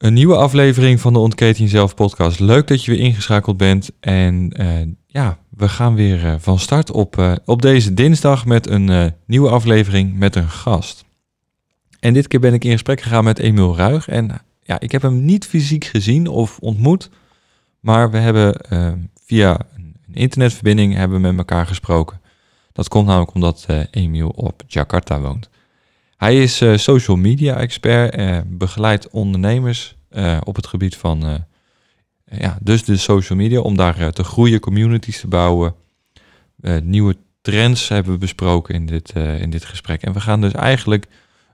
[0.00, 2.38] Een nieuwe aflevering van de Ontketen Jezelf podcast.
[2.38, 3.90] Leuk dat je weer ingeschakeld bent.
[4.00, 8.68] En uh, ja, we gaan weer uh, van start op, uh, op deze dinsdag met
[8.68, 11.04] een nieuwe aflevering met een gast.
[11.98, 14.08] En dit keer ben ik in gesprek gegaan met Emiel Ruig.
[14.08, 17.10] En ja, ik heb hem niet fysiek gezien of ontmoet.
[17.80, 18.60] Maar we hebben
[19.24, 22.20] via een internetverbinding hebben met elkaar gesproken.
[22.72, 25.50] Dat komt namelijk omdat Emiel op Jakarta woont.
[26.20, 31.44] Hij is uh, social media expert, uh, begeleidt ondernemers uh, op het gebied van
[32.24, 35.74] ja, dus de social media, om daar te groeien, communities te bouwen.
[36.82, 40.02] nieuwe trends hebben we besproken in dit, in dit gesprek.
[40.02, 41.06] En we gaan dus eigenlijk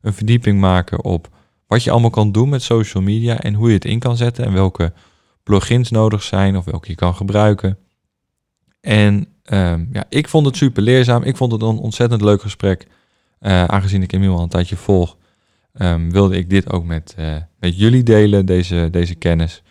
[0.02, 1.28] een verdieping maken op
[1.66, 4.44] wat je allemaal kan doen met social media en hoe je het in kan zetten
[4.44, 4.92] en welke
[5.42, 7.78] plugins nodig zijn of welke je kan gebruiken.
[8.80, 11.22] En um, ja, ik vond het super leerzaam.
[11.22, 12.86] Ik vond het een ontzettend leuk gesprek.
[13.40, 15.16] Uh, aangezien ik Emiel al een tijdje volg,
[15.74, 19.62] um, wilde ik dit ook met, uh, met jullie delen, deze, deze kennis.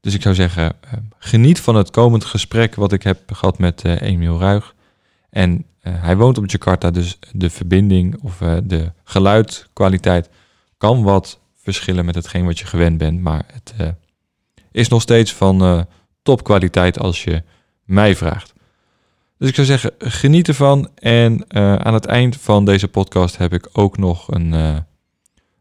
[0.00, 3.84] Dus ik zou zeggen, uh, geniet van het komend gesprek wat ik heb gehad met
[3.84, 4.74] Emiel Ruig.
[5.30, 10.30] En hij woont op Jakarta, dus de verbinding of de geluidkwaliteit
[10.78, 13.20] kan wat verschillen met hetgeen wat je gewend bent.
[13.20, 13.74] Maar het
[14.72, 15.86] is nog steeds van
[16.22, 17.42] topkwaliteit als je
[17.84, 18.52] mij vraagt.
[19.38, 20.90] Dus ik zou zeggen, geniet ervan.
[20.94, 24.76] En uh, aan het eind van deze podcast heb ik ook nog een, uh,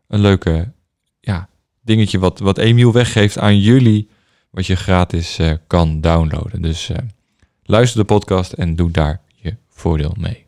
[0.07, 0.71] een leuke
[1.19, 1.49] ja,
[1.81, 4.09] dingetje wat, wat Emiel weggeeft aan jullie.
[4.49, 6.61] Wat je gratis uh, kan downloaden.
[6.61, 6.91] Dus
[7.63, 10.47] luister de podcast en doe daar je voordeel mee.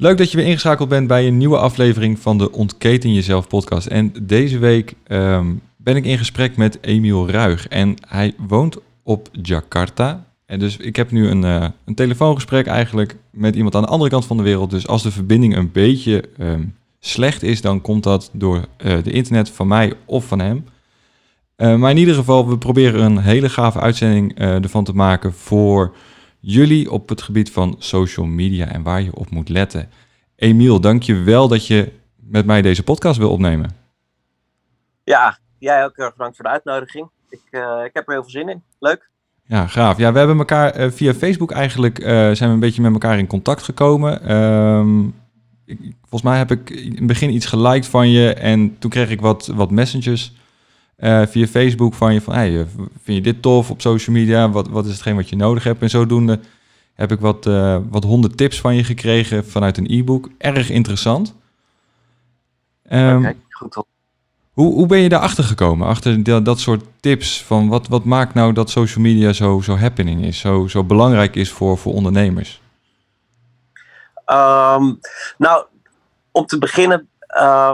[0.00, 3.86] Leuk dat je weer ingeschakeld bent bij een nieuwe aflevering van de Ontketen Jezelf podcast.
[3.86, 7.68] En deze week um, ben ik in gesprek met Emiel Ruig.
[7.68, 10.26] En hij woont op Jakarta.
[10.46, 14.10] En dus ik heb nu een, uh, een telefoongesprek eigenlijk met iemand aan de andere
[14.10, 14.70] kant van de wereld.
[14.70, 19.12] Dus als de verbinding een beetje um, slecht is, dan komt dat door uh, de
[19.12, 20.64] internet van mij of van hem.
[21.56, 25.94] Uh, maar in ieder geval, we proberen een hele gave uitzending ervan te maken voor
[26.40, 29.88] jullie op het gebied van social media en waar je op moet letten.
[30.36, 33.70] Emiel, dank je wel dat je met mij deze podcast wil opnemen.
[35.04, 37.10] Ja, jij ook erg bedankt voor de uitnodiging.
[37.28, 38.62] Ik, uh, ik heb er heel veel zin in.
[38.78, 39.08] Leuk.
[39.44, 39.98] Ja, gaaf.
[39.98, 43.18] Ja, we hebben elkaar uh, via Facebook eigenlijk uh, zijn we een beetje met elkaar
[43.18, 44.36] in contact gekomen.
[44.36, 45.14] Um,
[45.64, 49.10] ik, volgens mij heb ik in het begin iets geliked van je en toen kreeg
[49.10, 50.32] ik wat, wat messengers
[51.00, 52.66] uh, via Facebook van je van, hey, eh,
[53.02, 54.50] vind je dit tof op social media?
[54.50, 55.82] Wat, wat is hetgeen wat je nodig hebt?
[55.82, 56.40] En zodoende
[56.94, 60.28] heb ik wat, uh, wat honderd tips van je gekregen vanuit een e-book.
[60.38, 61.34] Erg interessant.
[62.90, 63.86] Um, okay, goed op.
[64.52, 65.86] Hoe, hoe ben je daarachter gekomen?
[65.86, 69.76] Achter dat, dat soort tips van wat, wat maakt nou dat social media zo, zo
[69.76, 72.60] happening is, zo, zo belangrijk is voor, voor ondernemers?
[74.26, 75.00] Um,
[75.38, 75.64] nou,
[76.30, 77.72] om te beginnen, uh,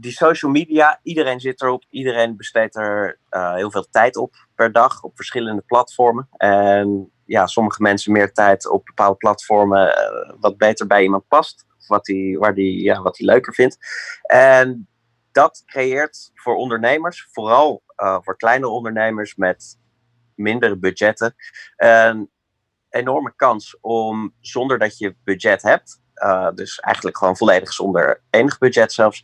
[0.00, 1.84] die social media, iedereen zit erop.
[1.90, 6.28] Iedereen besteedt er uh, heel veel tijd op per dag op verschillende platformen.
[6.36, 11.66] En ja, sommige mensen meer tijd op bepaalde platformen uh, wat beter bij iemand past.
[11.86, 13.78] Wat hij waar die, ja, wat leuker vindt.
[14.22, 14.88] En
[15.32, 19.78] dat creëert voor ondernemers, vooral uh, voor kleine ondernemers met
[20.34, 21.34] mindere budgetten,
[21.76, 22.30] een
[22.90, 26.00] enorme kans om zonder dat je budget hebt,
[26.54, 29.22] dus eigenlijk gewoon volledig zonder enig budget zelfs,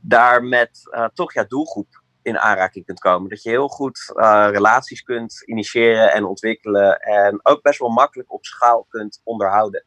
[0.00, 3.30] daar met uh, toch ja, doelgroep in aanraking kunt komen.
[3.30, 6.98] Dat je heel goed uh, relaties kunt initiëren en ontwikkelen.
[6.98, 9.84] En ook best wel makkelijk op schaal kunt onderhouden.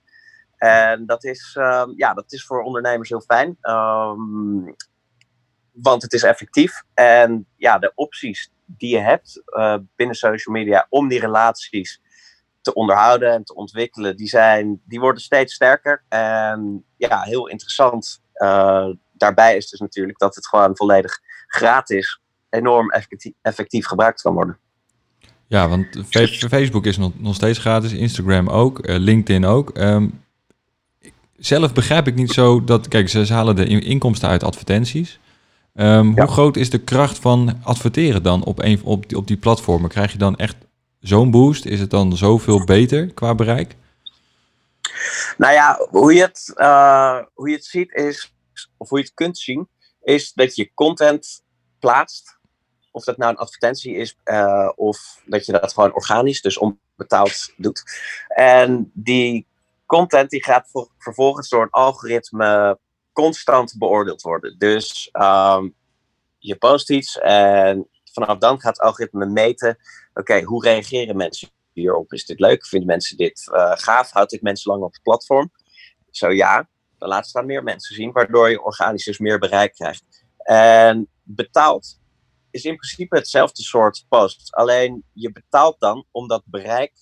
[0.57, 3.57] En dat is, um, ja, dat is voor ondernemers heel fijn.
[3.61, 4.75] Um,
[5.71, 6.83] want het is effectief.
[6.93, 12.01] En ja, de opties die je hebt uh, binnen social media om die relaties
[12.61, 16.03] te onderhouden en te ontwikkelen, die, zijn, die worden steeds sterker.
[16.09, 18.21] En ja, heel interessant
[19.21, 24.57] daarbij is dus natuurlijk dat het gewoon volledig gratis enorm effectief, effectief gebruikt kan worden.
[25.47, 25.87] Ja, want
[26.49, 29.77] Facebook is nog, nog steeds gratis, Instagram ook, uh, LinkedIn ook.
[29.77, 30.23] Um,
[31.37, 35.19] zelf begrijp ik niet zo dat, kijk, ze, halen de inkomsten uit advertenties.
[35.75, 39.37] Um, Hoe groot is de kracht van adverteren dan op, een, op, die, op die
[39.37, 39.89] platformen?
[39.89, 40.55] Krijg je dan echt
[40.99, 41.65] zo'n boost?
[41.65, 43.75] Is het dan zoveel beter qua bereik?
[45.37, 48.33] Nou ja, hoe je het, uh, hoe je het ziet is,
[48.77, 49.69] of hoe je het kunt zien,
[50.01, 51.43] is dat je content
[51.79, 52.39] plaatst.
[52.91, 57.53] Of dat nou een advertentie is, uh, of dat je dat gewoon organisch, dus onbetaald
[57.57, 57.83] doet.
[58.27, 59.47] En die
[59.85, 62.79] content die gaat vervolgens door een algoritme
[63.13, 64.57] constant beoordeeld worden.
[64.57, 65.75] Dus um,
[66.37, 69.77] je post iets en vanaf dan gaat het algoritme meten:
[70.13, 72.13] oké, hoe reageren mensen hierop?
[72.13, 72.67] Is dit leuk?
[72.67, 74.11] Vinden mensen dit uh, gaaf?
[74.11, 75.51] Houdt dit mensen lang op het platform?
[76.09, 76.69] Zo ja,
[77.01, 80.25] dan laat het dan meer mensen zien, waardoor je organisch dus meer bereik krijgt.
[80.37, 81.99] En betaald
[82.51, 84.55] is in principe hetzelfde soort post.
[84.55, 86.93] Alleen je betaalt dan om dat bereik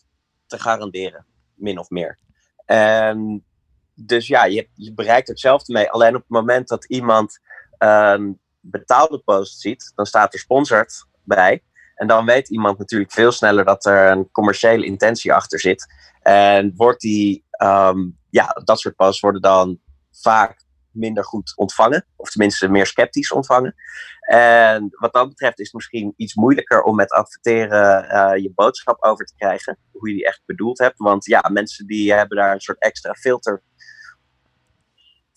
[0.48, 2.20] te garanderen, min of meer.
[2.66, 3.46] En
[3.94, 5.90] dus ja, je, bereikt hetzelfde mee.
[5.90, 7.40] Alleen op het moment dat iemand
[7.78, 11.64] een betaalde post ziet, dan staat er sponsored bij.
[11.96, 15.94] En dan weet iemand natuurlijk veel sneller dat er een commerciële intentie achter zit.
[16.22, 18.00] En wordt die, ehm,
[18.30, 19.80] ja, dat soort posts worden dan
[20.22, 22.06] vaak minder goed ontvangen.
[22.16, 23.76] Of tenminste meer sceptisch ontvangen.
[24.20, 29.04] En wat dat betreft is het misschien iets moeilijker om met adverteren uh, je boodschap
[29.04, 29.78] over te krijgen.
[29.92, 30.98] Hoe je die echt bedoeld hebt.
[30.98, 33.62] Want ja, mensen die hebben daar een soort extra filter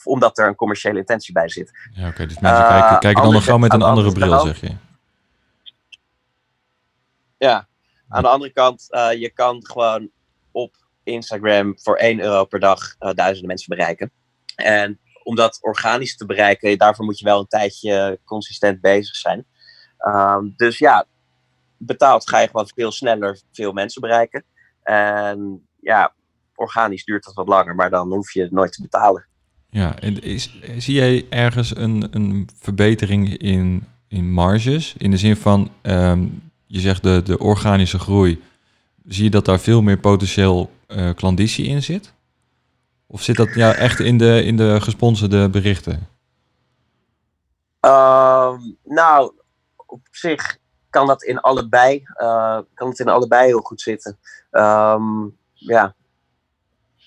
[0.05, 1.70] omdat er een commerciële intentie bij zit.
[1.93, 2.26] Ja, oké.
[2.26, 4.76] dus mensen kijken, eh, kijken dan nog gauw met een andere bril, zeg je.
[7.38, 7.69] Ja,
[8.08, 10.11] aan de andere kant, uh, je kan gewoon
[10.50, 14.11] op Instagram voor 1 euro per dag duizenden mensen bereiken.
[14.55, 19.47] En om dat organisch te bereiken, daarvoor moet je wel een tijdje consistent bezig zijn.
[20.07, 21.07] Um, dus ja,
[21.77, 24.45] betaald ga je gewoon veel sneller veel mensen bereiken.
[24.83, 26.15] En ja,
[26.55, 29.27] organisch duurt dat wat langer, maar dan hoef je nooit te betalen.
[29.71, 34.95] Ja, is, zie jij ergens een, een verbetering in, in marges?
[34.99, 38.43] In de zin van, um, je zegt de, de organische groei.
[39.07, 42.15] Zie je dat daar veel meer potentieel uh, klanditie in zit?
[43.12, 46.09] Of zit dat ja, echt in de, in de gesponsorde berichten?
[47.87, 48.53] Uh,
[48.85, 49.32] nou,
[49.87, 50.59] op zich
[50.91, 54.19] kan dat in allebei, uh, kan het in allebei heel goed zitten.
[54.50, 55.94] Um, ja,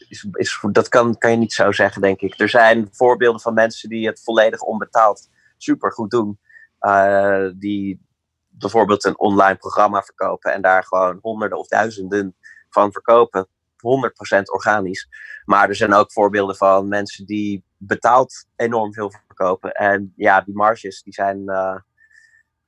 [0.10, 2.40] is, is, dat kan, kan je niet zo zeggen, denk ik.
[2.40, 6.40] Er zijn voorbeelden van mensen die het volledig onbetaald supergoed doen.
[6.80, 8.01] Uh, die
[8.48, 12.36] bijvoorbeeld een online programma verkopen en daar gewoon honderden of duizenden
[12.69, 13.48] van verkopen.
[13.75, 15.08] 100% organisch.
[15.46, 19.72] Maar er zijn ook voorbeelden van mensen die betaald enorm veel verkopen.
[19.72, 21.44] En ja, die marges die zijn.
[21.46, 21.80] Uh,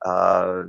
[0.06, 0.64] uh,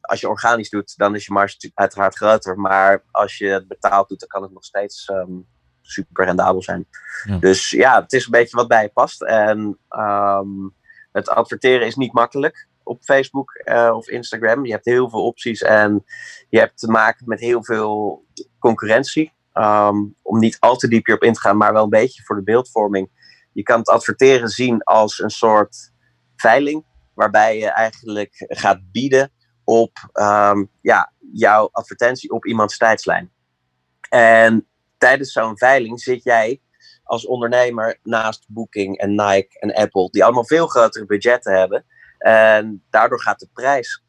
[0.00, 2.58] als je organisch doet, dan is je marge uiteraard groter.
[2.58, 5.46] Maar als je het betaald doet, dan kan het nog steeds um,
[5.82, 6.88] super rendabel zijn.
[7.24, 7.38] Ja.
[7.38, 9.22] Dus ja, het is een beetje wat bij je past.
[9.22, 10.74] En um,
[11.12, 14.66] het adverteren is niet makkelijk op Facebook uh, of Instagram.
[14.66, 16.04] Je hebt heel veel opties en
[16.48, 18.24] je hebt te maken met heel veel
[18.58, 19.32] concurrentie.
[19.58, 22.36] Um, om niet al te diep hierop in te gaan, maar wel een beetje voor
[22.36, 23.10] de beeldvorming.
[23.52, 25.92] Je kan het adverteren zien als een soort
[26.36, 26.84] veiling,
[27.14, 29.32] waarbij je eigenlijk gaat bieden
[29.64, 33.32] op um, ja, jouw advertentie op iemands tijdslijn.
[34.08, 36.60] En tijdens zo'n veiling zit jij
[37.02, 41.84] als ondernemer naast Booking en Nike en Apple, die allemaal veel grotere budgetten hebben.
[42.18, 44.04] En daardoor gaat de prijs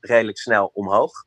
[0.00, 1.26] redelijk snel omhoog.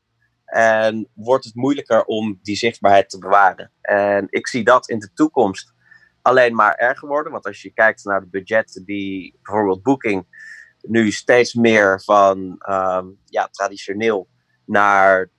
[0.51, 3.71] En wordt het moeilijker om die zichtbaarheid te bewaren.
[3.81, 5.73] En ik zie dat in de toekomst
[6.21, 7.31] alleen maar erger worden.
[7.31, 10.25] Want als je kijkt naar de budgetten die bijvoorbeeld Booking
[10.81, 12.37] nu steeds meer van
[12.69, 14.27] um, ja, traditioneel
[14.65, 15.29] naar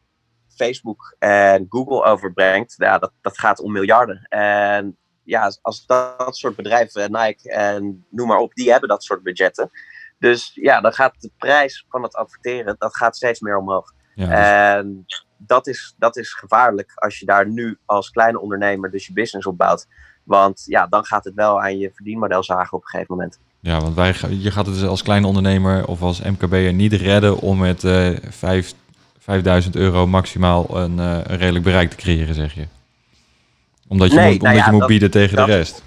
[0.56, 4.26] Facebook en Google overbrengt, ja, dat, dat gaat om miljarden.
[4.28, 9.22] En ja, als dat soort bedrijven, Nike en noem maar op, die hebben dat soort
[9.22, 9.70] budgetten.
[10.18, 13.92] Dus ja, dan gaat de prijs van het adverteren, dat gaat steeds meer omhoog.
[14.14, 14.34] Ja, dus...
[14.34, 19.12] En dat is, dat is gevaarlijk als je daar nu als kleine ondernemer dus je
[19.12, 19.86] business opbouwt.
[20.24, 23.38] Want ja, dan gaat het wel aan je verdienmodel zagen op een gegeven moment.
[23.60, 27.38] Ja, want wij, je gaat het dus als kleine ondernemer of als MKB'er niet redden
[27.38, 28.72] om met uh, 5,
[29.18, 32.66] 5000 euro maximaal een, uh, een, redelijk bereik te creëren, zeg je.
[33.88, 35.82] Omdat je, nee, moet, omdat nou ja, je moet dat, bieden tegen dat, de rest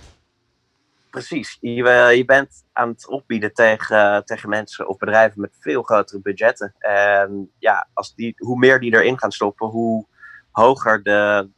[1.15, 1.57] precies.
[1.61, 1.73] Je,
[2.15, 6.75] je bent aan het opbieden tegen, tegen mensen of bedrijven met veel grotere budgetten.
[6.79, 10.05] En ja, als die, hoe meer die erin gaan stoppen, hoe
[10.51, 11.49] hoger de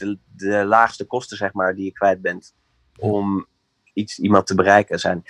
[0.00, 2.54] de, de laagste kosten, zeg maar, die je kwijt bent
[2.98, 3.46] om
[3.94, 5.22] iets, iemand te bereiken zijn.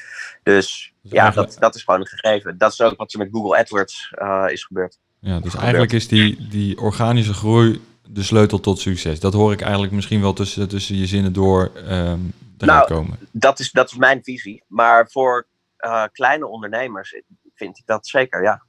[0.43, 2.59] Dus, Dus ja, dat, dat is gewoon een gegeven.
[2.59, 4.99] Dat is ook wat er met Google AdWords eh, is gebeurd.
[5.19, 9.21] Ja, dus eigenlijk is die, die organische groei de sleutel tot succes.
[9.21, 12.21] Dat hoor ik eigenlijk misschien wel tussen, tussen je zinnen door ehm
[12.67, 13.19] Nou, komen.
[13.33, 14.65] Dat is, dat is mijn visie.
[14.67, 17.23] Maar voor eh, kleine ondernemers
[17.55, 18.63] vind ik dat zeker, ja.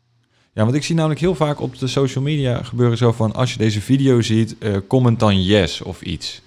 [0.53, 3.33] Ja, want ik zie namelijk heel vaak op de social media gebeuren zo van...
[3.33, 6.41] als je deze video ziet, eh, comment dan yes of iets.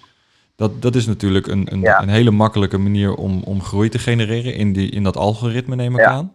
[0.56, 2.02] Dat, dat is natuurlijk een, een, Ja.
[2.02, 5.94] een hele makkelijke manier om, om groei te genereren in, die, in dat algoritme, neem
[5.94, 6.10] ik Ja.
[6.10, 6.34] aan.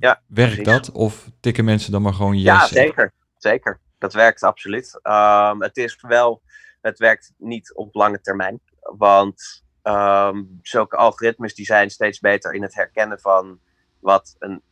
[0.00, 0.72] Ja, Werkt precies.
[0.72, 0.92] dat?
[0.92, 2.44] Of tikken mensen dan maar gewoon yes?
[2.44, 3.12] Ja, zeker.
[3.38, 3.80] Zeker.
[3.98, 4.98] Dat werkt absoluut.
[5.02, 6.42] Ehm, het is wel,
[6.80, 8.60] het werkt niet op lange termijn.
[8.80, 13.60] Want ehm, zulke algoritmes die zijn steeds beter in het herkennen van
[14.00, 14.62] wat een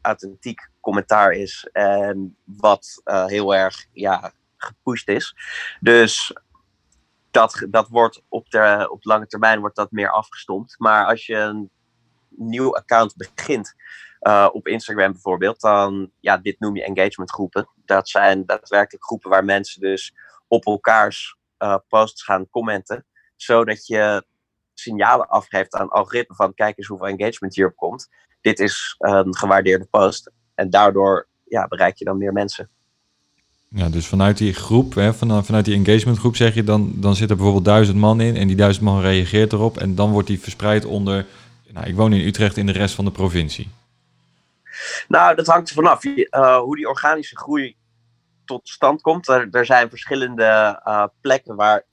[0.00, 5.36] authentiek commentaar is en wat eh, heel erg ja, gepusht is.
[5.80, 6.32] Dus
[7.30, 10.74] dat, dat wordt op, de, op lange termijn wordt dat meer afgestompt.
[10.78, 11.70] Maar als je een
[12.28, 13.74] nieuw account begint,
[14.18, 17.68] eh, op Instagram bijvoorbeeld, dan, ja, dit noem je engagementgroepen.
[17.84, 20.14] Dat zijn daadwerkelijk groepen waar mensen dus
[20.48, 23.06] op elkaars eh, posts gaan commenten,
[23.36, 24.24] zodat je
[24.80, 28.08] signalen afgeeft aan algoritme van kijk eens hoeveel engagement hierop komt.
[28.40, 32.70] Dit is een gewaardeerde post en daardoor ja, bereik je dan meer mensen.
[33.70, 37.30] Ja, dus vanuit die groep, hè, van, vanuit die engagementgroep zeg je dan, dan zit
[37.30, 40.40] er bijvoorbeeld duizend man in en die duizend man reageert erop en dan wordt die
[40.40, 41.26] verspreid onder,
[41.72, 43.70] nou, ik woon in Utrecht in de rest van de provincie.
[45.08, 46.04] Nou, dat hangt er vanaf.
[46.04, 47.76] Eh, hoe die organische groei
[48.44, 49.28] tot stand komt.
[49.28, 51.84] Er, er zijn verschillende eh, plekken waar,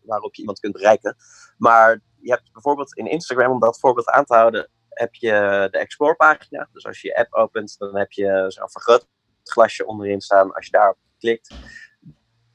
[0.00, 1.16] waarop je iemand kunt bereiken.
[1.58, 5.78] Maar je hebt bijvoorbeeld in Instagram, om dat voorbeeld aan te houden, heb je de
[5.78, 6.68] Explore-pagina.
[6.72, 10.54] Dus als je je app opent, dan heb je zo'n vergrootglasje onderin staan.
[10.54, 11.54] Als je daarop klikt,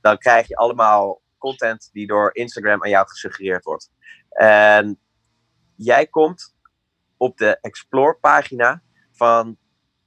[0.02, 3.92] dan krijg je allemaal content die door Instagram aan jou gesuggereerd wordt.
[4.30, 5.00] En
[5.76, 6.56] jij komt
[7.18, 9.58] op de Explore-pagina van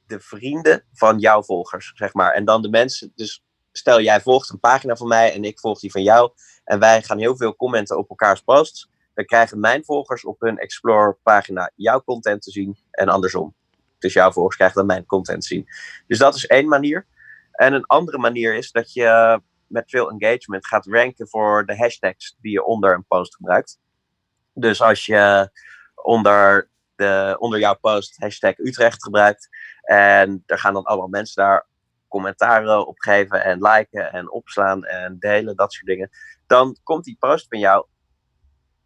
[0.06, 2.32] de vrienden van jouw volgers, zeg maar.
[2.32, 5.80] En dan de mensen, dus stel jij volgt een pagina van mij en ik volg
[5.80, 6.32] die van jou.
[6.64, 8.90] En wij gaan heel veel commenten op elkaars posts.
[9.14, 13.54] Dan krijgen mijn volgers op hun Explore-pagina jouw content te zien en andersom.
[13.98, 15.66] Dus jouw volgers krijgen dan mijn content te zien.
[16.06, 17.06] Dus dat is één manier.
[17.52, 22.36] En een andere manier is dat je met veel engagement gaat ranken voor de hashtags
[22.40, 23.80] die je onder een post gebruikt.
[24.52, 25.50] Dus als je
[25.94, 29.48] onder, de, onder jouw post hashtag Utrecht gebruikt,
[29.82, 31.66] en er gaan dan allemaal mensen daar
[32.08, 36.10] commentaren op geven en liken en opslaan en delen, dat soort dingen.
[36.46, 37.86] Dan komt die post van jou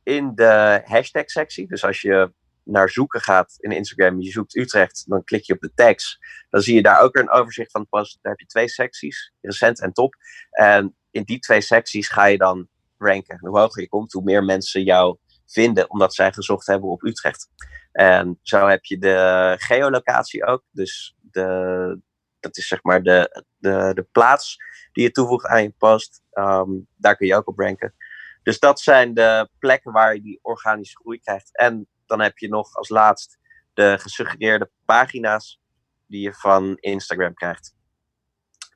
[0.09, 1.69] in de hashtag sectie.
[1.69, 5.61] Dus als je naar zoeken gaat in Instagram, je zoekt Utrecht, dan klik je op
[5.61, 6.19] de tags.
[6.51, 8.19] Dan zie je daar ook een overzicht van post.
[8.23, 10.15] Daar heb je twee secties, recent en top.
[10.51, 13.39] En in die twee secties ga je dan ranken.
[13.41, 17.49] Hoe hoger je komt, hoe meer mensen jou vinden, omdat zij gezocht hebben op Utrecht.
[17.93, 20.63] En zo heb je de geolocatie ook.
[20.71, 22.01] Dus de,
[22.41, 24.57] dat is zeg maar de, de, de plaats
[24.93, 26.23] die je toevoegt aan je post.
[26.31, 27.95] Ehm, daar kun je ook op ranken.
[28.43, 31.57] Dus dat zijn de plekken waar je die organische groei krijgt.
[31.57, 33.39] En dan heb je nog als laatst
[33.75, 35.61] de gesuggereerde pagina's
[36.07, 37.75] die je van Instagram krijgt.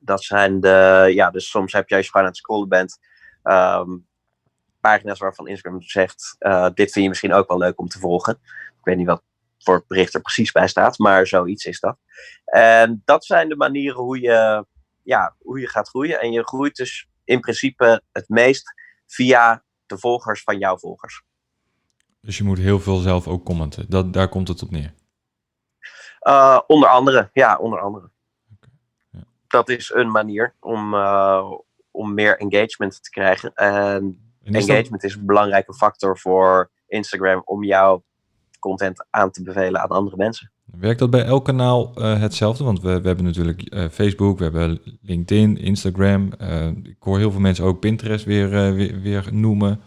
[0.01, 2.99] Dat zijn de, ja, dus soms heb je als je gewoon aan het scrollen bent,
[3.43, 3.91] ehm,
[4.81, 8.39] pagina's waarvan Instagram zegt, eh, dit vind je misschien ook wel leuk om te volgen.
[8.79, 9.23] Ik weet niet wat
[9.59, 11.99] voor bericht er precies bij staat, maar zoiets is dat.
[12.45, 14.67] En dat zijn de manieren hoe je,
[15.03, 16.21] ja, hoe je gaat groeien.
[16.21, 18.75] En je groeit dus in principe het meest
[19.13, 21.23] via de volgers van jouw volgers.
[22.21, 23.91] Dus je moet heel veel zelf ook commenten.
[23.91, 24.95] Dat, daar komt het op neer.
[26.23, 28.11] Uh, onder andere, ja, onder andere.
[28.55, 28.71] Okay.
[29.11, 29.25] Ja.
[29.47, 31.53] Dat is een manier om, uh,
[31.91, 33.55] om meer engagement te krijgen.
[33.55, 35.11] En, en is engagement dat...
[35.11, 38.05] is een belangrijke factor voor Instagram om jouw
[38.59, 40.53] content aan te bevelen aan andere mensen.
[40.79, 42.65] Werkt dat bij elk kanaal uh, hetzelfde?
[42.65, 46.33] Want we, we hebben natuurlijk uh, Facebook, we hebben LinkedIn, Instagram.
[46.41, 49.83] Uh, ik hoor heel veel mensen ook Pinterest weer, weer, weer, noemen.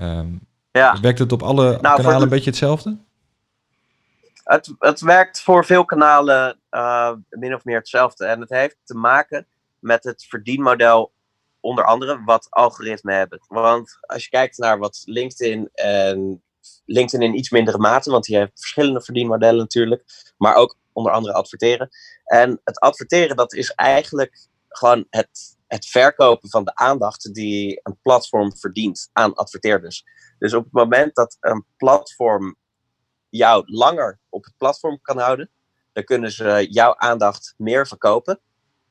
[0.00, 1.00] Um, ja.
[1.00, 2.22] Werkt het op alle nou, kanalen de...
[2.22, 2.98] een beetje hetzelfde?
[4.44, 6.58] Het, het werkt voor veel kanalen
[7.28, 8.24] min of meer hetzelfde.
[8.24, 9.46] En het heeft te maken
[9.78, 11.12] met het verdienmodel,
[11.60, 13.40] onder andere, wat algoritmen hebben.
[13.48, 16.42] Want als je kijkt naar wat LinkedIn en
[16.84, 20.04] LinkedIn in iets mindere mate, want die heeft verschillende verdienmodellen natuurlijk,
[20.36, 21.88] maar ook onder andere adverteren.
[22.24, 27.98] En het adverteren, dat is eigenlijk gewoon het, het verkopen van de aandacht die een
[28.02, 30.04] platform verdient aan adverteerders.
[30.38, 32.56] Dus op het moment dat een platform
[33.28, 35.50] jou langer op het platform kan houden,
[35.92, 38.40] dan kunnen ze jouw aandacht meer verkopen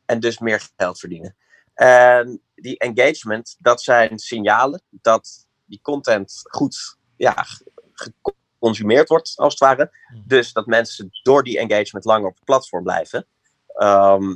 [0.05, 1.35] en dus meer geld verdienen.
[1.73, 7.45] En die engagement, dat zijn signalen dat die content goed ja,
[7.93, 9.91] geconsumeerd wordt, als het ware.
[10.07, 10.23] Hmm.
[10.25, 13.27] Dus dat mensen door die engagement langer op het platform blijven.
[13.67, 14.35] Ehm,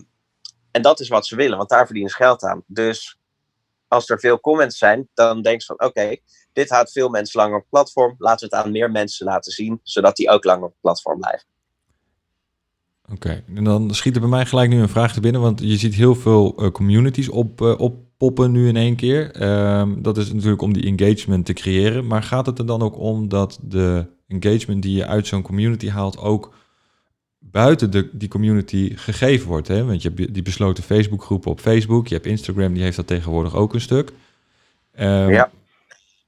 [0.72, 2.64] en dat is wat ze willen, want daar verdienen ze geld aan.
[2.68, 3.18] Dus
[3.88, 6.16] als er veel comments zijn, dan denk je van oké,
[6.54, 8.16] dit houdt veel mensen langer op het platform.
[8.18, 11.20] Laten we het aan meer mensen laten zien, zodat die ook langer op het platform
[11.20, 11.48] blijven.
[13.12, 15.78] Oké, en dan schiet er bij mij gelijk nu een vraag te binnen, want je
[15.78, 17.80] ziet heel veel eh, communities op, uh,
[18.24, 19.32] oppoppen nu in één keer.
[19.32, 23.00] Ehm, dat is natuurlijk om die engagement te creëren, maar gaat het er dan ook
[23.00, 26.54] om dat de engagement die je uit zo'n community haalt ook
[27.40, 29.68] buiten de, die community gegeven wordt?
[29.68, 29.86] Hè?
[29.86, 33.56] Want je hebt die besloten Facebookgroepen op Facebook, je hebt Instagram, die heeft dat tegenwoordig
[33.56, 34.14] ook een stuk.
[35.00, 35.52] Um, ja.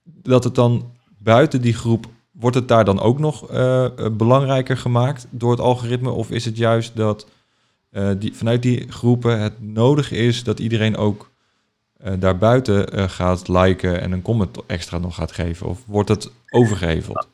[0.03, 2.07] Dat het dan buiten die groep
[2.39, 6.09] Wordt het daar dan ook nog uh, belangrijker gemaakt door het algoritme?
[6.09, 7.27] Of is het juist dat
[7.91, 11.29] uh, die, vanuit die groepen het nodig is dat iedereen ook
[11.97, 15.67] daarbuiten gaat liken en een comment extra nog gaat geven?
[15.67, 17.27] Of wordt het overgeheveld?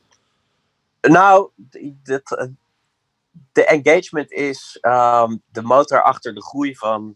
[1.02, 1.50] Nou,
[2.04, 2.50] dat,
[3.52, 7.16] de engagement is um, de motor achter de groei van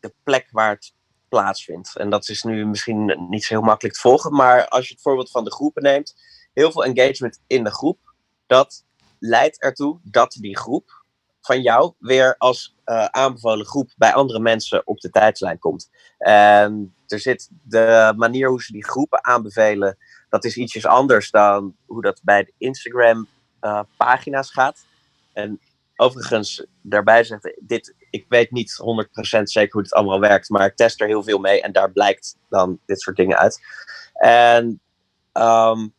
[0.00, 0.94] de plek waar het
[1.28, 1.96] plaatsvindt.
[1.96, 5.02] En dat is nu misschien niet zo heel makkelijk te volgen, maar als je het
[5.02, 6.14] voorbeeld van de groepen neemt
[6.52, 7.98] heel veel engagement in de groep.
[8.46, 8.84] Dat
[9.18, 11.03] leidt ertoe dat die groep
[11.44, 15.90] van jou weer als uh, aanbevolen groep bij andere mensen op de tijdslijn komt.
[16.18, 19.96] En er zit de manier hoe ze die groepen aanbevelen,
[20.28, 23.28] dat is ietsjes anders dan hoe dat bij de Instagram
[23.60, 24.84] uh, pagina's gaat.
[25.32, 25.60] En
[25.96, 28.82] overigens, daarbij zegt dit, ik weet niet
[29.38, 31.92] 100% zeker hoe het allemaal werkt, maar ik test er heel veel mee en daar
[31.92, 33.60] blijkt dan dit soort dingen uit.
[34.14, 34.80] En
[35.32, 35.94] um,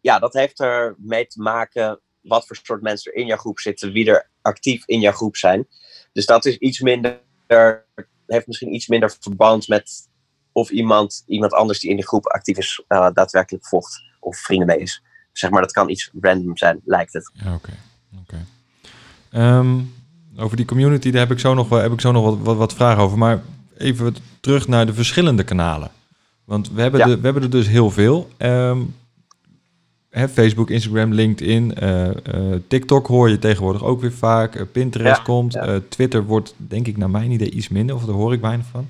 [0.00, 3.58] ja, dat heeft er mee te maken wat voor soort mensen er in jouw groep
[3.58, 5.66] zitten, wie er actief in jouw groep zijn.
[6.12, 7.20] Dus dat is iets minder,
[8.26, 10.08] heeft misschien iets minder verband met
[10.52, 14.66] of iemand, iemand anders die in de groep actief is, uh, daadwerkelijk volgt of vrienden
[14.66, 15.02] mee is.
[15.32, 17.30] Zeg maar, dat kan iets random zijn, lijkt het.
[17.34, 17.70] Ja, oké.
[18.20, 18.44] Okay.
[19.30, 19.58] Okay.
[19.58, 19.94] Um,
[20.36, 22.74] over die community, daar heb ik zo nog, heb ik zo nog wat, wat, wat
[22.74, 23.18] vragen over.
[23.18, 23.42] Maar
[23.78, 25.90] even terug naar de verschillende kanalen.
[26.44, 27.06] Want we hebben, ja.
[27.06, 28.30] de, we hebben er dus heel veel.
[28.38, 28.94] Um,
[30.14, 32.14] hè, Facebook, Instagram, LinkedIn, uh, uh,
[32.68, 34.54] TikTok hoor je tegenwoordig ook weer vaak.
[34.54, 35.52] Uh, Pinterest Ja, komt.
[35.52, 35.60] ja.
[35.66, 37.96] eh, Twitter wordt, denk ik, naar mijn idee iets minder.
[37.96, 38.88] Of daar hoor ik weinig van.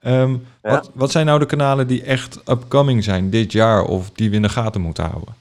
[0.00, 0.38] Ehm, Ja.
[0.70, 3.82] wat, wat zijn nou de kanalen die echt upcoming zijn dit jaar?
[3.84, 5.34] Of die we in de gaten moeten houden?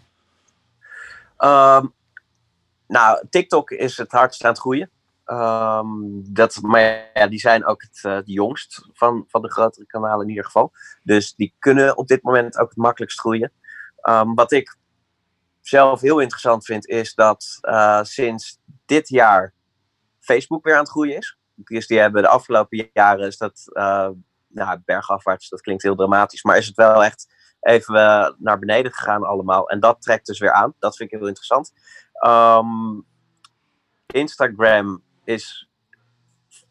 [1.38, 1.86] Ehm,
[2.88, 4.90] nou, TikTok is het hardst aan het groeien.
[5.26, 5.88] Ehm,
[6.24, 10.30] dat, maar ja, die zijn ook het, eh, jongst van, van de grotere kanalen in
[10.30, 10.72] ieder geval.
[11.04, 13.52] Dus die kunnen op dit moment ook het makkelijkst groeien.
[14.36, 14.76] Wat ik
[15.68, 19.54] zelf heel interessant vind, is dat eh, sinds dit jaar
[20.20, 21.38] Facebook weer aan het groeien is.
[21.56, 24.10] Dus die hebben de afgelopen jaren, is dat eh,
[24.48, 28.94] nou, bergafwaarts, dat klinkt heel dramatisch, maar is het wel echt even eh, naar beneden
[28.94, 29.70] gegaan allemaal.
[29.70, 30.74] En dat trekt dus weer aan.
[30.80, 31.74] Dat vind ik heel interessant.
[32.14, 33.02] Ehm,
[34.06, 35.70] Instagram is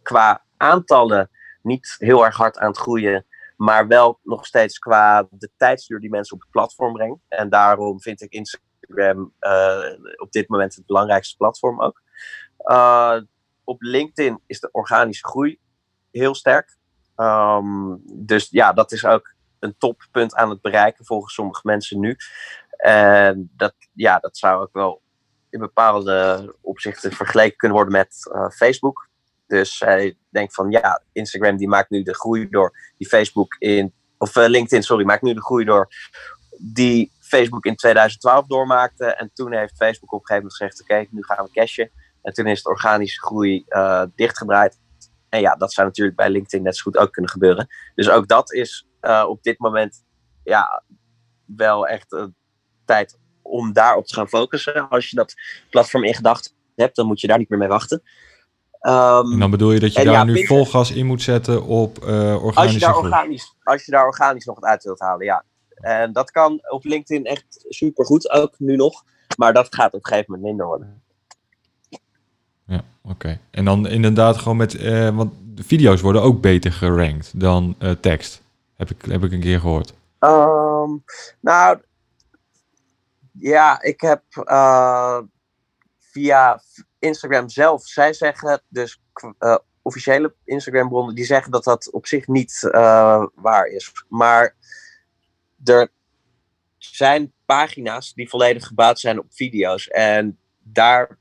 [0.02, 1.30] qua aantallen
[1.62, 3.26] niet heel erg hard aan het groeien.
[3.56, 7.22] Maar wel nog steeds qua de tijdsduur die mensen op het platform brengen.
[7.28, 12.02] En daarom vind ik Instagram eh, op dit moment het belangrijkste platform ook.
[12.64, 13.16] Uh,
[13.64, 15.58] op LinkedIn is de organische groei
[16.10, 16.76] heel sterk.
[17.16, 22.16] Um, dus ja, dat is ook een toppunt aan het bereiken volgens sommige mensen nu.
[22.76, 25.02] En dat, ja, dat zou ook wel
[25.50, 29.08] in bepaalde opzichten vergeleken kunnen worden met uh, Facebook.
[29.46, 33.92] Dus hij denkt van ja, Instagram die maakt nu de groei door die Facebook in,
[34.18, 35.88] of uh, LinkedIn, sorry, maakt nu de groei door
[36.58, 39.04] die Facebook in 2012 doormaakte.
[39.04, 41.90] En toen heeft Facebook op een gegeven moment gezegd: oké, okay, nu gaan we cashen.
[42.22, 44.78] En toen is de organische groei uh, dichtgedraaid.
[45.28, 47.66] En ja, dat zou natuurlijk bij LinkedIn net zo goed ook kunnen gebeuren.
[47.94, 50.04] Dus ook dat is uh, op dit moment
[50.44, 50.82] ja,
[51.44, 52.24] wel echt uh,
[52.84, 54.88] tijd om daarop te gaan focussen.
[54.88, 55.34] Als je dat
[55.70, 58.02] platform in gedachten hebt, dan moet je daar niet meer mee wachten.
[58.80, 61.22] Um, en dan bedoel je dat je daar ja, nu Pinterest, vol gas in moet
[61.22, 63.06] zetten op organische als je, daar groei?
[63.06, 65.44] organisch, als je daar organisch nog wat uit wilt halen, ja.
[65.76, 69.04] En dat kan op LinkedIn echt supergoed, ook nu nog.
[69.36, 71.02] Maar dat gaat op een gegeven moment minder worden.
[72.66, 73.12] Ja, oké.
[73.12, 73.40] Okay.
[73.50, 74.74] En dan inderdaad gewoon met...
[74.74, 78.42] Uh, want de video's worden ook beter gerankt dan uh, tekst.
[78.74, 79.94] Heb ik, heb ik een keer gehoord.
[80.20, 81.04] Um,
[81.40, 81.80] nou,
[83.32, 85.20] ja, ik heb uh,
[85.98, 86.62] via
[86.98, 87.86] Instagram zelf...
[87.86, 89.00] Zij zeggen dus...
[89.38, 93.92] Uh, officiële Instagram-bronnen, die zeggen dat dat op zich niet uh, waar is.
[94.08, 94.54] Maar
[95.64, 95.92] er
[96.78, 99.88] zijn pagina's die volledig gebouwd zijn op video's.
[99.88, 101.18] En daar,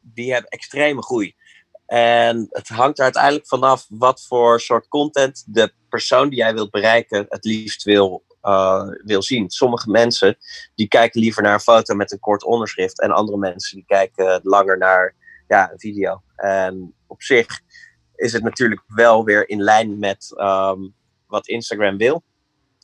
[0.00, 1.34] die hebben extreme groei.
[1.86, 6.70] En het hangt er uiteindelijk vanaf wat voor soort content de persoon die jij wilt
[6.70, 9.50] bereiken het liefst wil, uh, wil zien.
[9.50, 10.36] Sommige mensen
[10.74, 13.00] die kijken liever naar een foto met een kort onderschrift.
[13.00, 15.14] En andere mensen die kijken langer naar
[15.46, 16.22] ja, een video.
[16.36, 17.60] En op zich
[18.14, 20.94] is het natuurlijk wel weer in lijn met um,
[21.26, 22.22] wat Instagram wil.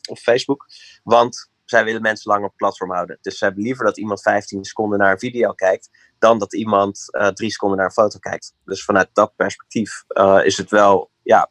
[0.09, 0.67] Of Facebook.
[1.03, 3.19] Want zij willen mensen langer op het platform houden.
[3.21, 7.05] Dus ze hebben liever dat iemand 15 seconden naar een video kijkt, dan dat iemand
[7.11, 8.55] uh, drie seconden naar een foto kijkt.
[8.65, 11.51] Dus vanuit dat perspectief uh, is het wel, ja,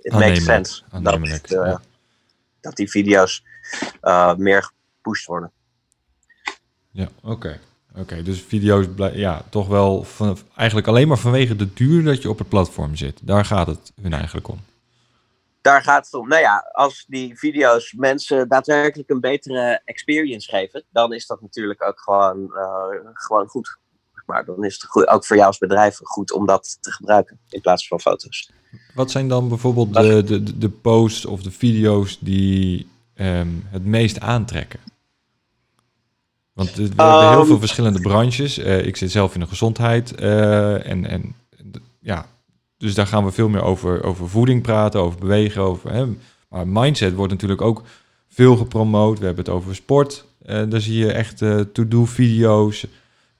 [0.00, 1.76] het makes sense dat, uh,
[2.60, 3.44] dat, die video's
[4.36, 5.52] meer gepusht worden.
[6.90, 7.30] Ja, oké.
[7.30, 7.60] Okay.
[7.90, 12.22] Oké, okay, dus video's, ja, toch wel van, eigenlijk alleen maar vanwege de duur dat
[12.22, 13.18] je op het platform zit.
[13.22, 14.60] Daar gaat het hun eigenlijk om
[15.66, 16.28] daar gaat het om.
[16.28, 21.82] Nou ja, als die video's mensen daadwerkelijk een betere experience geven, dan is dat natuurlijk
[21.82, 23.78] ook gewoon, uh, gewoon goed.
[24.26, 27.38] Maar dan is het goed, ook voor jou als bedrijf goed om dat te gebruiken
[27.48, 28.50] in plaats van foto's.
[28.94, 34.20] Wat zijn dan bijvoorbeeld de, de, de posts of de video's die um, het meest
[34.20, 34.80] aantrekken?
[36.52, 38.58] Want we hebben um, heel veel verschillende branches.
[38.58, 41.34] Uh, ik zit zelf in de gezondheid uh, en, en
[42.00, 42.26] ja,
[42.78, 45.62] dus daar gaan we veel meer over, over voeding praten, over bewegen.
[45.62, 46.06] Over, hè.
[46.48, 47.82] Maar mindset wordt natuurlijk ook
[48.28, 49.18] veel gepromoot.
[49.18, 50.24] We hebben het over sport.
[50.46, 52.86] Uh, daar zie je echt uh, to-do-video's.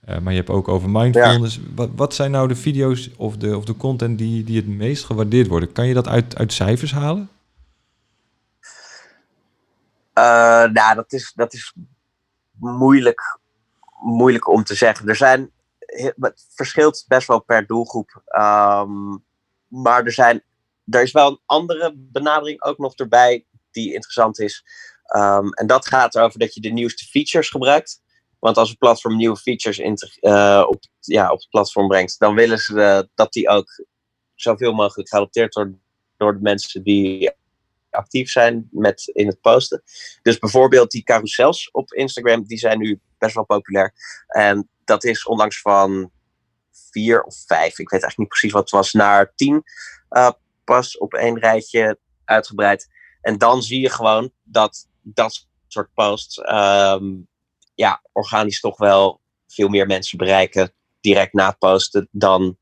[0.09, 1.55] Uh, maar je hebt ook over mindfulness.
[1.55, 1.61] Ja.
[1.75, 5.05] Wat, wat zijn nou de video's of de, of de content die, die het meest
[5.05, 5.71] gewaardeerd worden?
[5.71, 7.29] Kan je dat uit, uit cijfers halen?
[10.73, 11.73] nou, dat is, dat is
[12.59, 13.39] moeilijk,
[13.99, 15.07] moeilijk om te zeggen.
[15.07, 15.51] Er zijn
[16.19, 18.21] het verschilt best wel per doelgroep.
[18.37, 19.25] Um,
[19.67, 20.43] maar er, zijn,
[20.85, 24.65] er is wel een andere benadering ook nog erbij die interessant is.
[25.15, 28.01] Um, en dat gaat erover dat je de nieuwste features gebruikt.
[28.39, 29.79] Want als een platform nieuwe features
[30.21, 33.85] uh, op, ja, op het platform brengt, dan willen ze uh, dat die ook
[34.35, 35.81] zoveel mogelijk geadopteerd worden
[36.17, 37.31] door de mensen die
[37.89, 39.83] actief zijn met in het posten.
[40.21, 43.93] Dus bijvoorbeeld die carousels op Instagram, die zijn nu best wel populair.
[44.27, 46.11] En dat is onlangs van
[46.91, 49.63] vier of vijf, ik weet eigenlijk niet precies wat het was, naar tien
[50.09, 50.31] uh,
[50.63, 52.87] pas op één rijtje uitgebreid.
[53.21, 57.27] En dan zie je gewoon dat dat soort posts um,
[57.75, 62.57] ja, organisch toch wel veel meer mensen bereiken direct na posten dan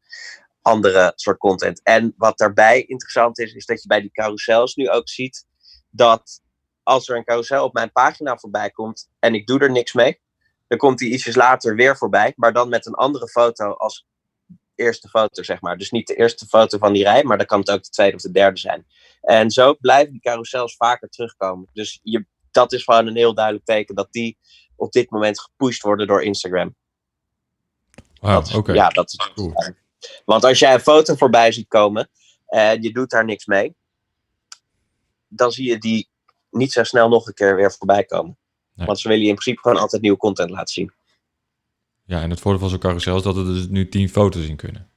[0.61, 1.83] andere soort content.
[1.83, 5.45] En wat daarbij interessant is, is dat je bij die carousels nu ook ziet
[5.89, 6.41] dat
[6.83, 10.21] als er een carousel op mijn pagina voorbij komt en ik doe er niks mee,
[10.67, 14.05] dan komt die ietsjes later weer voorbij, maar dan met een andere foto als
[14.75, 15.77] eerste foto, zeg maar.
[15.77, 18.15] Dus niet de eerste foto van die rij, maar dan kan het ook de tweede
[18.15, 18.85] of de derde zijn.
[19.21, 21.69] En zo blijven die carousels vaker terugkomen.
[21.73, 24.37] Dus je, dat is gewoon een heel duidelijk teken dat die
[24.75, 26.75] op dit moment gepusht worden door Instagram.
[28.21, 28.73] Wow, oké.
[28.73, 29.53] Ja, dat is cool.
[30.25, 32.09] Want als jij een foto voorbij ziet komen
[32.45, 33.75] en je doet daar niks mee,
[35.27, 36.09] dan zie je die
[36.49, 38.37] niet zo snel nog een keer weer voorbij komen.
[38.75, 38.85] Nee.
[38.85, 40.93] Want ze willen je in principe gewoon altijd nieuwe content laten zien.
[42.05, 44.55] Ja, en het voordeel van zo'n carousel is dat er dus nu tien foto's in
[44.55, 44.89] kunnen.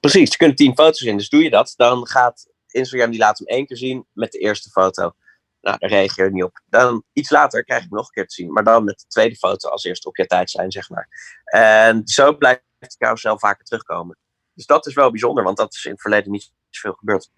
[0.00, 1.16] Precies, er kunnen tien foto's in.
[1.16, 4.38] Dus doe je dat, dan gaat Instagram die laat hem één keer zien met de
[4.38, 5.12] eerste foto.
[5.60, 6.62] Nou, daar reageer je niet op.
[6.66, 8.52] Dan iets later krijg ik nog een keer te zien.
[8.52, 11.08] Maar dan met de tweede foto als eerste op je tijd zijn, zeg maar.
[11.44, 14.18] En zo blijft de carousel vaker terugkomen.
[14.54, 17.30] Dus dat is wel bijzonder, want dat is in het verleden niet zoveel gebeurd.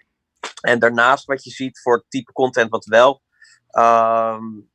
[0.61, 3.23] En daarnaast wat je ziet voor het type content wat wel
[3.71, 4.71] um,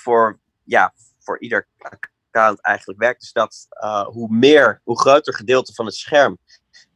[0.00, 5.74] voor, ja, voor ieder account eigenlijk werkt, is dat uh, hoe meer, hoe groter gedeelte
[5.74, 6.38] van het scherm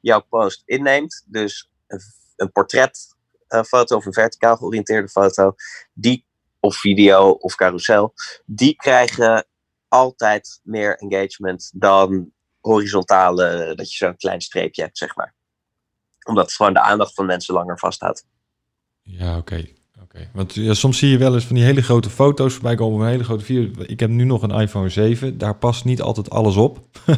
[0.00, 2.00] jouw post inneemt, dus een,
[2.36, 5.54] een portretfoto uh, of een verticaal georiënteerde foto,
[5.92, 6.26] die,
[6.60, 8.14] of video of carousel,
[8.44, 9.46] die krijgen
[9.88, 15.34] altijd meer engagement dan horizontale, dat je zo'n klein streepje hebt, zeg maar.
[16.22, 18.26] Omdat het gewoon de aandacht van mensen langer vasthoudt.
[19.02, 19.68] Ja, oké.
[20.32, 23.06] Want ja, soms zie je wel eens van die hele grote foto's voorbij komen van
[23.06, 23.70] een hele grote video.
[23.86, 26.78] Ik heb nu nog een iPhone 7, daar past niet altijd alles op.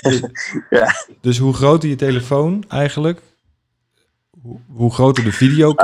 [0.00, 0.22] dus,
[0.70, 0.94] ja.
[1.20, 3.20] dus hoe groter je telefoon eigenlijk,
[4.66, 5.74] hoe, groter de video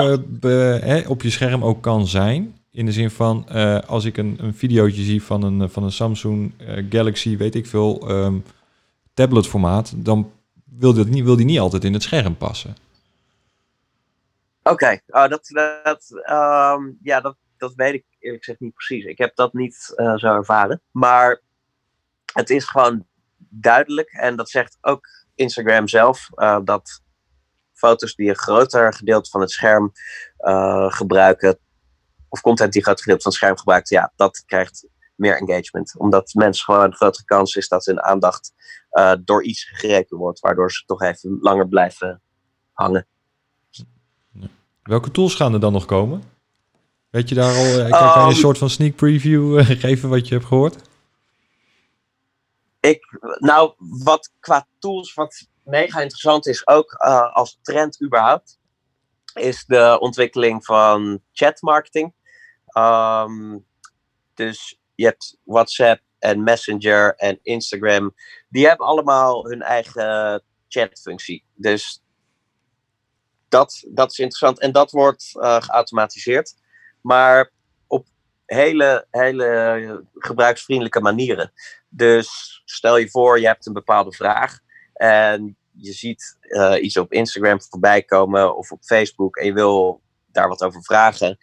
[1.06, 2.54] op je scherm ook kan zijn.
[2.70, 5.92] In de zin van, uh, als ik een, een videootje zie van een, van een
[5.92, 8.44] Samsung uh, Galaxy, weet ik veel, um,
[9.14, 10.30] tabletformaat, dan
[10.64, 12.76] wil, dat niet, wil die niet altijd in het scherm passen.
[14.70, 15.46] Oké, oh, dat,
[15.82, 19.04] dat, um, ja, dat, dat weet ik eerlijk gezegd niet precies.
[19.04, 20.82] Ik heb dat niet uh, zo ervaren.
[20.90, 21.42] Maar
[22.32, 23.06] het is gewoon
[23.48, 27.02] duidelijk, en dat zegt ook Instagram zelf, uh, dat
[27.72, 29.92] foto's die een groter gedeelte van het scherm
[30.38, 31.58] uh, gebruiken,
[32.28, 35.98] of content die een groter gedeelte van het scherm gebruikt, ja, dat krijgt meer engagement.
[35.98, 38.52] Omdat mensen gewoon een grotere kans is dat hun aandacht
[39.24, 42.22] door iets gegrepen wordt, waardoor ze toch even langer blijven
[42.72, 43.06] hangen.
[44.84, 46.22] Welke tools gaan er dan nog komen?
[47.10, 50.28] Weet je daar al, kan, kan je een ehm, soort van sneak preview geven wat
[50.28, 50.76] je hebt gehoord?
[52.80, 58.58] Ik, nou, wat qua tools, wat mega interessant is, ook uh, als trend überhaupt,
[59.34, 62.14] is de ontwikkeling van chatmarketing.
[62.78, 63.66] Um,
[64.34, 68.14] dus je hebt WhatsApp en Messenger en Instagram.
[68.48, 71.44] Die hebben allemaal hun eigen chatfunctie.
[71.54, 72.03] Dus
[73.54, 74.60] dat, dat is interessant.
[74.60, 76.54] En dat wordt uh, geautomatiseerd.
[77.00, 77.50] Maar
[77.86, 78.06] op
[78.46, 81.52] hele, hele gebruiksvriendelijke manieren.
[81.88, 84.58] Dus stel je voor, je hebt een bepaalde vraag.
[84.92, 90.02] En je ziet uh, iets op Instagram voorbij komen of op Facebook en je wil
[90.26, 91.38] daar wat over vragen.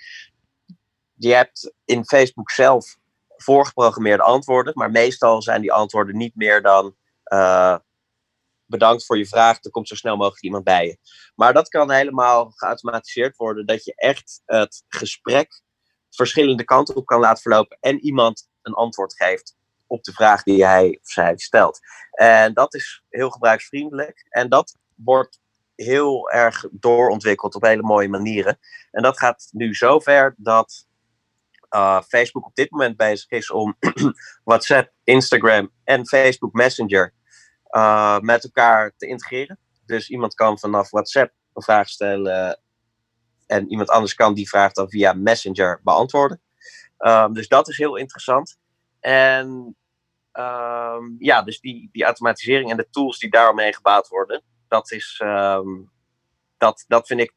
[1.13, 2.97] Je hebt in Facebook zelf
[3.27, 6.95] voorgeprogrammeerde antwoorden, maar meestal zijn die antwoorden niet meer dan
[7.33, 7.77] uh,
[8.71, 10.97] bedankt voor je vraag, er komt zo snel mogelijk iemand bij je.
[11.35, 15.61] Maar dat kan helemaal geautomatiseerd worden, dat je echt het gesprek
[16.09, 19.55] verschillende kanten op kan laten verlopen en iemand een antwoord geeft
[19.87, 21.79] op de vraag die hij of zij stelt.
[22.11, 24.25] En dat is heel gebruiksvriendelijk.
[24.29, 25.39] En dat wordt
[25.75, 28.59] heel erg doorontwikkeld op hele mooie manieren.
[28.91, 30.87] En dat gaat nu zover dat
[31.75, 33.77] uh, Facebook op dit moment bezig is om
[34.43, 37.13] WhatsApp, Instagram en Facebook Messenger
[37.75, 39.59] uh, met elkaar te integreren.
[39.85, 42.59] Dus iemand kan vanaf WhatsApp een vraag stellen
[43.47, 46.41] en iemand anders kan die vraag dan via Messenger beantwoorden.
[46.97, 48.57] Um, dus dat is heel interessant.
[48.99, 49.75] En
[50.33, 55.21] um, ja, dus die, die automatisering en de tools die daaromheen gebouwd worden, dat, is,
[55.23, 55.91] um,
[56.57, 57.31] dat, dat vind ik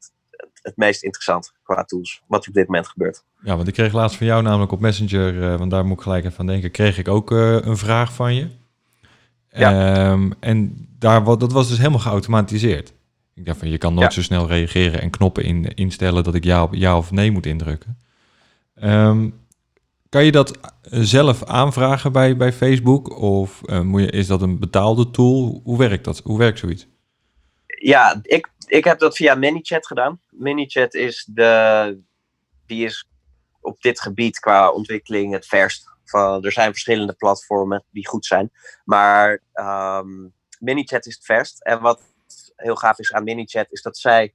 [0.61, 3.23] het, meest interessant qua tools, wat op dit moment gebeurt.
[3.41, 6.03] Ja, want ik kreeg laatst van jou namelijk op Messenger, uh, want daar moet ik
[6.03, 8.49] gelijk even aan denken, kreeg ik ook uh, een vraag van je.
[9.55, 10.11] Ja.
[10.11, 12.93] Um, en daar, dat was dus helemaal geautomatiseerd.
[13.33, 14.13] Ik dacht van, je kan nooit ja.
[14.13, 17.97] zo snel reageren en knoppen in, instellen dat ik ja, ja of nee moet indrukken.
[18.83, 19.43] Um,
[20.09, 23.17] kan je dat eh, zelf aanvragen bij, bij Facebook?
[23.19, 25.61] Of uh, moet je, is dat een betaalde tool?
[25.63, 26.21] Hoe werkt dat?
[26.23, 26.87] Hoe werkt zoiets?
[27.65, 30.19] Ja, ik, ik heb dat via ManyChat gedaan.
[30.29, 32.03] ManyChat is de.
[32.65, 33.07] Die is
[33.61, 35.89] op dit gebied qua ontwikkeling het verst.
[36.13, 38.51] Er zijn verschillende platformen die goed zijn.
[38.83, 41.63] Maar um, ManyChat is het verst.
[41.63, 42.01] En wat
[42.55, 44.33] heel gaaf is aan ManyChat is dat zij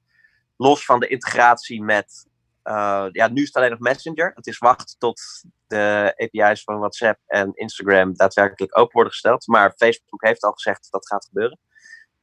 [0.57, 2.29] los van de integratie met
[2.63, 4.31] uh, ja, nu is het alleen nog Messenger.
[4.35, 5.21] Het is wachten tot
[5.67, 9.47] de API's van WhatsApp en Instagram daadwerkelijk open worden gesteld.
[9.47, 11.59] Maar Facebook heeft al gezegd dat dat gaat gebeuren.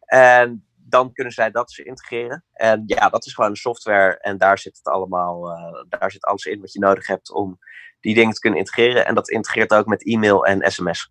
[0.05, 2.45] En dan kunnen zij dat ze integreren.
[2.53, 4.19] En ja, dat is gewoon software.
[4.19, 7.59] En daar zit het allemaal, uh, daar zit alles in wat je nodig hebt om
[8.01, 9.07] die dingen te kunnen integreren.
[9.07, 11.11] En dat integreert ook met e-mail en sms.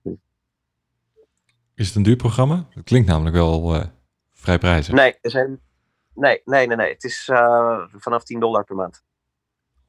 [1.75, 2.67] Is het een duur programma?
[2.69, 3.83] Het klinkt namelijk wel uh,
[4.33, 4.93] vrij prijzig.
[4.93, 5.59] Nee, er zijn,
[6.13, 6.93] nee, nee, nee, nee.
[6.93, 9.03] Het is uh, vanaf 10 dollar per maand.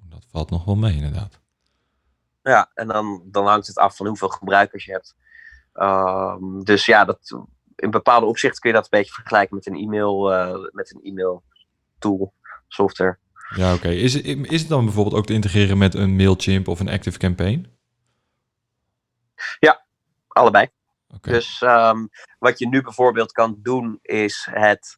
[0.08, 1.40] Dat valt nog wel mee, inderdaad.
[2.42, 5.16] Ja, en dan, dan hangt het af van hoeveel gebruikers je hebt.
[5.74, 7.38] Um, dus ja, dat,
[7.76, 11.02] in bepaalde opzichten kun je dat een beetje vergelijken met een e-mail, uh, met een
[11.02, 11.42] e-mail
[11.98, 12.34] tool,
[12.68, 13.18] software.
[13.56, 13.86] Ja, oké.
[13.86, 13.96] Okay.
[13.96, 17.76] Is, is het dan bijvoorbeeld ook te integreren met een Mailchimp of een Active Campaign?
[19.58, 19.86] Ja,
[20.28, 20.68] allebei.
[21.14, 21.34] Okay.
[21.34, 22.08] Dus um,
[22.38, 24.96] wat je nu bijvoorbeeld kan doen, is het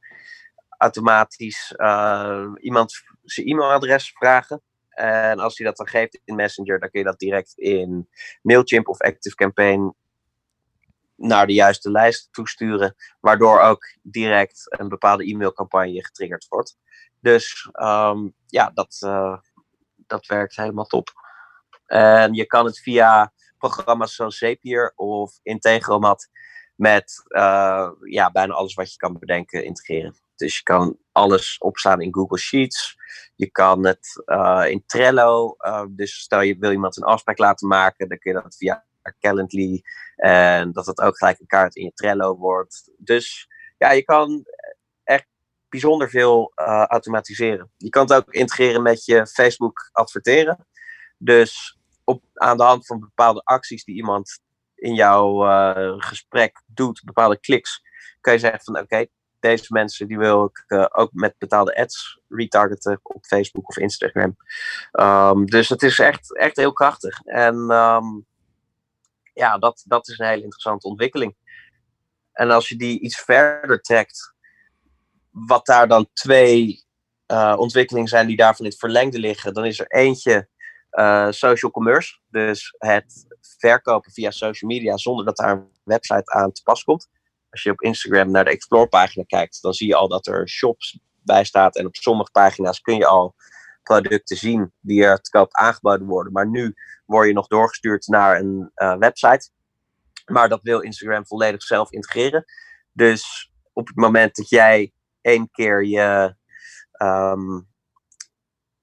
[0.79, 4.63] automatisch uh, iemand zijn e-mailadres vragen.
[4.89, 8.09] En als hij dat dan geeft in Messenger, dan kun je dat direct in
[8.43, 9.95] Mailchimp of Active Campaign
[11.21, 16.79] naar de juiste lijst toesturen, waardoor ook direct een bepaalde e-mailcampagne getriggerd wordt.
[17.21, 19.39] Dus um, ja, dat, uh,
[19.97, 21.09] dat werkt helemaal top.
[21.87, 26.29] En je kan het via programma's zoals Zapier of Integromat
[26.75, 30.15] met uh, ja, bijna alles wat je kan bedenken integreren.
[30.37, 32.97] Dus je kan alles opslaan in Google Sheets.
[33.37, 35.57] Je kan het uh, in Trello.
[35.89, 38.85] Dus stel je wil iemand een afspraak laten maken, dan kun je dat via
[39.21, 39.83] Calendly.
[40.17, 42.91] En dat het ook gelijk een kaart in je Trello wordt.
[42.97, 44.45] Dus ja, je kan
[45.05, 45.27] echt
[45.69, 47.71] bijzonder veel uh, automatiseren.
[47.77, 50.67] Je kan het ook integreren met je Facebook adverteren.
[51.19, 54.41] Dus op, aan de hand van bepaalde acties die iemand
[54.75, 57.83] in jouw gesprek doet, bepaalde kliks,
[58.21, 59.07] kan je zeggen van oké,
[59.41, 64.37] deze mensen die wil ik uh, ook met betaalde ads retargeten op Facebook of Instagram.
[64.93, 67.21] Um, dus het is echt, echt heel krachtig.
[67.21, 68.27] En um,
[69.41, 71.37] ja, dat, dat is een hele interessante ontwikkeling.
[72.33, 74.35] En als je die iets verder trekt,
[75.31, 76.85] wat daar dan twee
[77.27, 80.49] uh, ontwikkelingen zijn die daarvan in het verlengde liggen, dan is er eentje
[81.31, 82.19] social commerce.
[82.29, 83.27] Dus het
[83.59, 87.09] verkopen via social media zonder dat daar een website aan te pas komt.
[87.51, 90.49] Als je op Instagram naar de Explore pagina kijkt, dan zie je al dat er
[90.49, 91.77] shops bij staat.
[91.77, 93.35] En op sommige pagina's kun je al
[93.83, 96.33] producten zien die er te koop aangeboden worden.
[96.33, 99.51] Maar nu word je nog doorgestuurd naar een uh, website.
[100.25, 102.45] Maar dat wil Instagram volledig zelf integreren.
[102.93, 106.37] Dus op het moment dat jij één keer je,
[107.03, 107.69] um,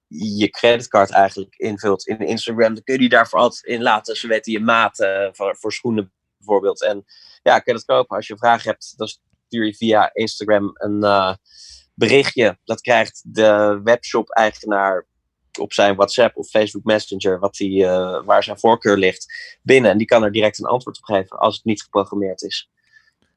[0.06, 4.16] je creditcard eigenlijk invult in Instagram, dan kun je die daarvoor altijd in laten.
[4.16, 6.82] Ze weten je maten voor, voor schoenen bijvoorbeeld.
[6.82, 7.04] En
[7.42, 8.16] ja, kun je dat kopen.
[8.16, 11.34] Als je een vraag hebt, dan stuur je via Instagram een uh,
[11.98, 12.58] berichtje.
[12.64, 15.06] Dat krijgt de webshop-eigenaar
[15.60, 19.90] op zijn WhatsApp of Facebook Messenger, wat die, uh, waar zijn voorkeur ligt, binnen.
[19.90, 22.70] En die kan er direct een antwoord op geven als het niet geprogrammeerd is.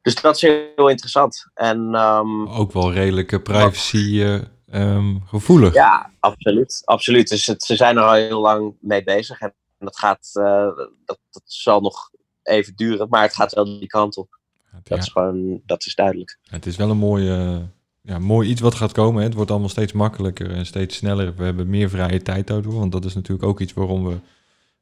[0.01, 1.49] Dus dat is heel interessant.
[1.53, 4.41] En, um, Ook wel redelijke privacy uh,
[4.73, 5.73] um, gevoelig.
[5.73, 6.81] Ja, absoluut.
[6.85, 7.29] absoluut.
[7.29, 9.39] Dus het, ze zijn er al heel lang mee bezig.
[9.39, 10.67] En dat, gaat, uh,
[11.05, 12.09] dat, dat zal nog
[12.43, 14.39] even duren, maar het gaat wel die kant op.
[14.71, 16.37] Ja, dat is gewoon, dat is duidelijk.
[16.43, 17.69] Het is wel een mooie
[18.01, 19.21] ja, mooi iets wat gaat komen.
[19.21, 19.27] Hè.
[19.27, 21.33] Het wordt allemaal steeds makkelijker en steeds sneller.
[21.35, 22.73] We hebben meer vrije tijd daardoor.
[22.73, 24.13] Want dat is natuurlijk ook iets waarom we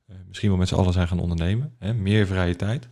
[0.09, 1.75] uh, misschien wel met z'n allen zijn gaan ondernemen.
[1.79, 1.93] Hè.
[1.93, 2.87] Meer vrije tijd.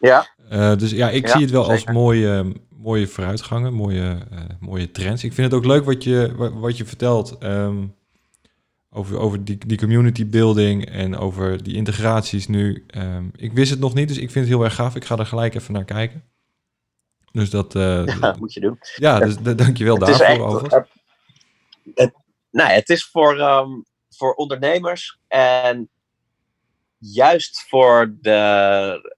[0.00, 0.28] Ja.
[0.52, 1.86] Uh, dus ja, ik ja, zie het wel zeker.
[1.86, 5.24] als mooie, mooie vooruitgangen, mooie, uh, mooie trends.
[5.24, 7.94] Ik vind het ook leuk wat je, wat je vertelt um,
[8.90, 12.84] over, over die, die community building en over die integraties nu.
[12.96, 14.96] Um, ik wist het nog niet, dus ik vind het heel erg gaaf.
[14.96, 16.22] Ik ga er gelijk even naar kijken.
[17.32, 17.74] Dus dat...
[17.74, 18.78] Uh, ja, moet je doen.
[18.96, 20.88] Ja, dus dankjewel daarvoor echt, over.
[21.94, 22.12] Het,
[22.50, 25.90] nou, het is voor, um, voor ondernemers en
[26.98, 29.12] juist voor de,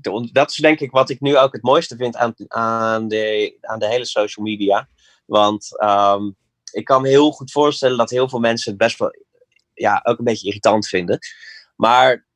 [0.00, 3.56] de, Dat is denk ik wat ik nu ook het mooiste vind aan, aan, de,
[3.60, 4.88] aan de hele social media.
[5.26, 6.36] Want um,
[6.72, 9.14] ik kan me heel goed voorstellen dat heel veel mensen het best wel
[9.74, 11.18] ja, ook een beetje irritant vinden.
[11.76, 12.26] Maar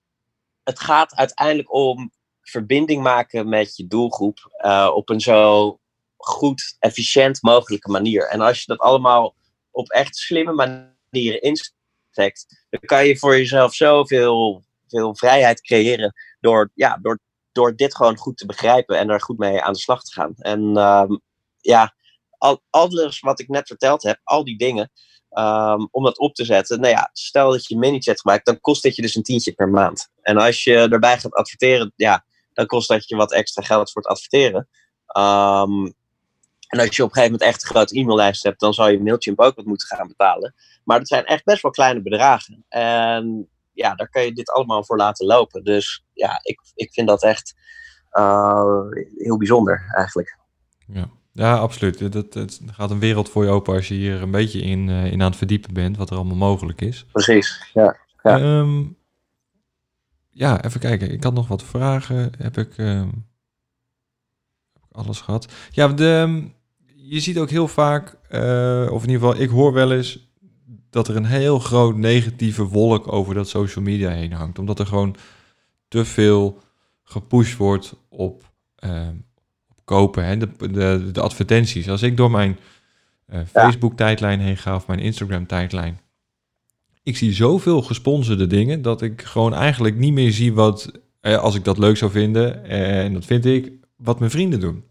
[0.62, 2.12] het gaat uiteindelijk om
[2.50, 5.78] verbinding maken met je doelgroep uh, op een zo
[6.16, 8.28] goed, efficiënt mogelijke manier.
[8.28, 9.34] En als je dat allemaal
[9.70, 16.70] op echt slimme manieren instekt, dan kan je voor jezelf zoveel veel vrijheid creëren door,
[16.74, 17.18] ja, door,
[17.52, 20.34] door dit gewoon goed te begrijpen en er goed mee aan de slag te gaan.
[20.36, 21.20] En um,
[21.60, 21.94] ja,
[22.38, 24.90] al, alles wat ik net verteld heb, al die dingen,
[25.30, 26.80] um, om dat op te zetten.
[26.80, 29.68] Nou ja, stel dat je MiniChat gebruikt, dan kost dit je dus een tientje per
[29.68, 30.08] maand.
[30.20, 32.24] En als je erbij gaat adverteren, ja,
[32.56, 34.68] dan kost dat je wat extra geld voor het adverteren.
[35.16, 35.94] Um,
[36.66, 39.02] en als je op een gegeven moment echt een grote e-maillijst hebt, dan zou je
[39.02, 40.54] Mailchimp ook wat moeten gaan betalen.
[40.84, 42.64] Maar dat zijn echt best wel kleine bedragen.
[42.68, 45.64] En ja, daar kan je dit allemaal voor laten lopen.
[45.64, 47.54] Dus ja, ik, ik vind dat echt
[48.12, 48.80] uh,
[49.16, 50.38] heel bijzonder eigenlijk.
[50.86, 51.98] Ja, ja absoluut.
[51.98, 55.12] Het, het, gaat een wereld voor je open als je hier een beetje in, uh,
[55.12, 57.06] in aan het verdiepen bent, wat er allemaal mogelijk is.
[57.12, 57.96] Precies, ja.
[58.22, 58.58] ja.
[58.58, 58.96] Um,
[60.36, 61.12] ja, even kijken.
[61.12, 62.32] Ik had nog wat vragen.
[62.38, 63.00] Heb ik, uh,
[64.72, 65.52] heb ik alles gehad?
[65.70, 66.44] Ja, de,
[66.94, 70.30] je ziet ook heel vaak, uh, of in ieder geval, ik hoor wel eens
[70.90, 74.58] dat er een heel groot negatieve wolk over dat social media heen hangt.
[74.58, 75.16] Omdat er gewoon
[75.88, 76.62] te veel
[77.02, 78.52] gepusht wordt op,
[78.84, 79.08] uh,
[79.68, 80.24] op kopen.
[80.24, 80.36] Hè?
[80.36, 81.88] De, de, de advertenties.
[81.88, 82.58] Als ik door mijn
[83.28, 86.00] uh, Facebook-tijdlijn heen ga of mijn Instagram-tijdlijn
[87.06, 90.90] ik zie zoveel gesponsorde dingen dat ik gewoon eigenlijk niet meer zie wat,
[91.20, 94.60] eh, als ik dat leuk zou vinden, eh, en dat vind ik, wat mijn vrienden
[94.60, 94.90] doen.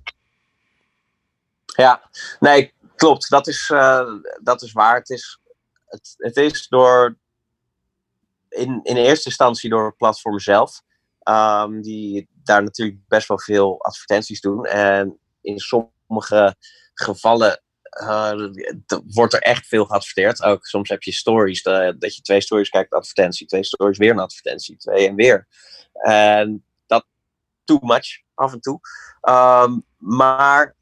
[1.65, 3.29] Ja, nee, klopt.
[3.29, 4.07] Dat is, uh,
[4.41, 4.95] dat is waar.
[4.95, 5.39] Het is,
[5.85, 7.17] het, het is door,
[8.49, 10.81] in, in eerste instantie door het platform zelf,
[11.29, 14.65] um, die daar natuurlijk best wel veel advertenties doen.
[14.65, 16.55] En in sommige
[16.93, 17.63] gevallen
[19.07, 20.43] wordt er echt veel geadverteerd.
[20.43, 24.19] Ook soms heb je stories, dat je twee stories kijkt, advertentie, twee stories, weer een
[24.19, 25.47] advertentie, twee en weer.
[25.93, 27.05] En dat
[27.63, 28.79] too much af en toe.
[29.21, 30.75] Um, maar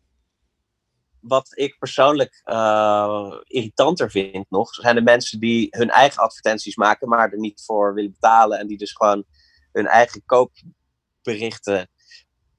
[1.19, 7.10] wat ik persoonlijk uh, irritanter vind nog, zijn de mensen die hun eigen advertenties maken,
[7.10, 9.23] maar er niet voor willen betalen en die dus gewoon
[9.71, 11.89] hun eigen koopberichten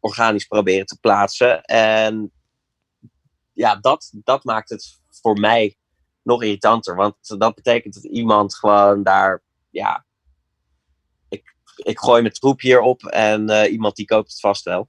[0.01, 1.62] organisch proberen te plaatsen.
[1.62, 2.33] En
[3.55, 5.77] ja, dat, dat maakt het voor mij
[6.23, 6.96] nog irritanter.
[6.96, 10.05] Want dat betekent dat iemand gewoon daar, ja,
[11.29, 14.88] ik, ik gooi mijn troep hierop en uh, iemand die koopt het vast wel.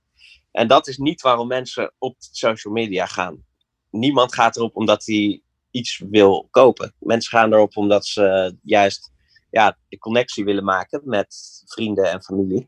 [0.51, 3.45] En dat is niet waarom mensen op social media gaan.
[3.89, 5.41] Niemand gaat erop omdat hij
[5.71, 6.93] iets wil kopen.
[6.99, 9.11] Mensen gaan erop omdat ze juist
[9.49, 12.67] ja, de connectie willen maken met vrienden en familie.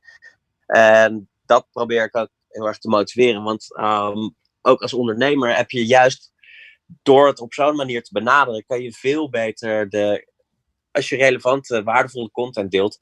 [0.66, 3.43] En dat probeer ik ook heel erg te motiveren.
[3.43, 4.36] Want um,
[4.68, 6.32] ook als ondernemer heb je juist
[7.01, 10.36] door het op zo'n manier te benaderen, kan je veel beter de
[10.91, 12.97] als je relevante, waardevolle content deelt,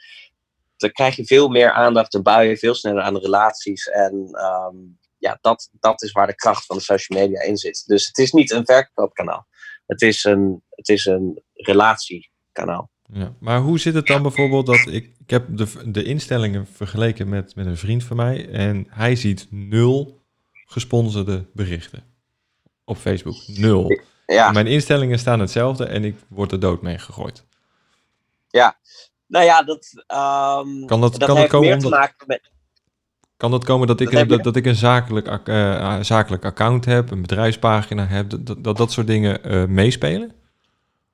[0.78, 3.90] dan krijg je veel meer aandacht, dan bouw je veel sneller aan de relaties.
[3.90, 4.76] En ehm,
[5.18, 7.84] ja, dat, dat is waar de kracht van de social media in zit.
[7.86, 9.48] Dus het is niet een verkoopkanaal.
[9.86, 12.90] Het is een, het is een relatiekanaal.
[13.14, 17.30] Ja, maar hoe zit het dan bijvoorbeeld dat ik, ik heb de, de instellingen vergeleken
[17.30, 20.25] met, met een vriend van mij en hij ziet nul
[20.66, 22.04] gesponsorde berichten
[22.84, 23.36] op Facebook.
[23.48, 24.00] Nul.
[24.26, 24.52] Ja.
[24.52, 27.46] Mijn instellingen staan hetzelfde en ik word er dood mee gegooid.
[28.48, 28.78] Ja,
[29.28, 32.54] nou ja, dat, um, kan dat, kan dat komen meer te maken met...
[33.38, 37.12] Kan dat komen dat ik, dat, dat, dat ik een zakelijk, uh, zakelijk account heb,
[37.12, 40.34] een bedrijfspagina heb, dat dat, dat soort dingen uh, meespelen?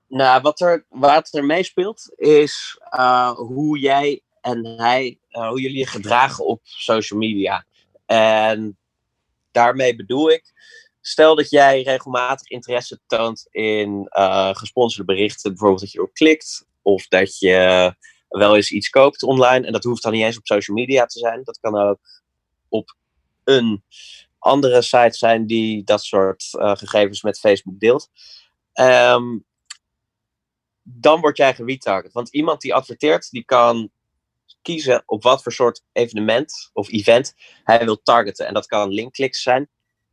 [0.08, 5.88] Nou, wat er, wat er meespeelt is uh, hoe jij en hij, hoe jullie je
[5.88, 7.66] gedragen op social media.
[8.06, 8.78] En
[9.52, 10.54] daarmee bedoel ik,
[11.02, 14.08] stel dat jij regelmatig interesse toont in
[14.52, 17.96] gesponsorde berichten, bijvoorbeeld dat je erop klikt, of dat je
[18.30, 19.66] wel eens iets koopt online.
[19.66, 21.44] En dat hoeft dan niet eens op social media te zijn.
[21.44, 22.00] Dat kan ook
[22.70, 22.96] op
[23.44, 23.84] een
[24.40, 28.10] andere site zijn die dat soort uh, gegevens met Facebook deelt.
[28.74, 29.46] Um,
[30.84, 32.14] dan word jij geretarget.
[32.14, 33.92] Want iemand die adverteert, die kan
[34.62, 37.34] kiezen op wat voor soort evenement of event
[37.64, 38.48] hij wil targeten.
[38.48, 39.70] En dat kan linkkliks zijn.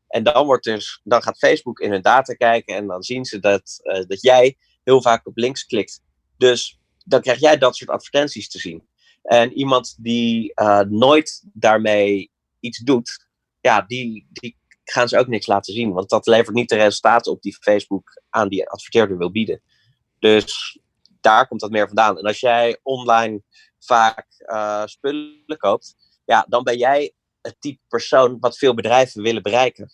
[0.08, 3.38] En dan, wordt dus, dan gaat Facebook in hun data kijken en dan zien ze
[3.38, 6.02] dat, uh, dat jij heel vaak op links klikt.
[6.36, 8.88] Dus dan krijg jij dat soort advertenties te zien.
[9.22, 12.30] En iemand die uh, nooit daarmee
[12.60, 13.28] iets doet,
[13.60, 15.92] ja, die, die gaan ze ook niks laten zien.
[15.92, 19.62] Want dat levert niet de resultaten op die Facebook aan die adverteerder wil bieden.
[20.18, 20.78] Dus
[21.20, 22.18] daar komt dat meer vandaan.
[22.18, 23.42] En als jij online
[23.88, 29.42] vaak uh, spullen koopt, ja, dan ben jij het type persoon wat veel bedrijven willen
[29.42, 29.90] bereiken.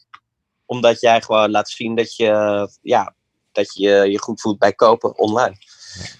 [0.66, 3.14] Omdat jij gewoon laat zien dat je, ja,
[3.52, 5.56] dat je je goed voelt bij kopen online.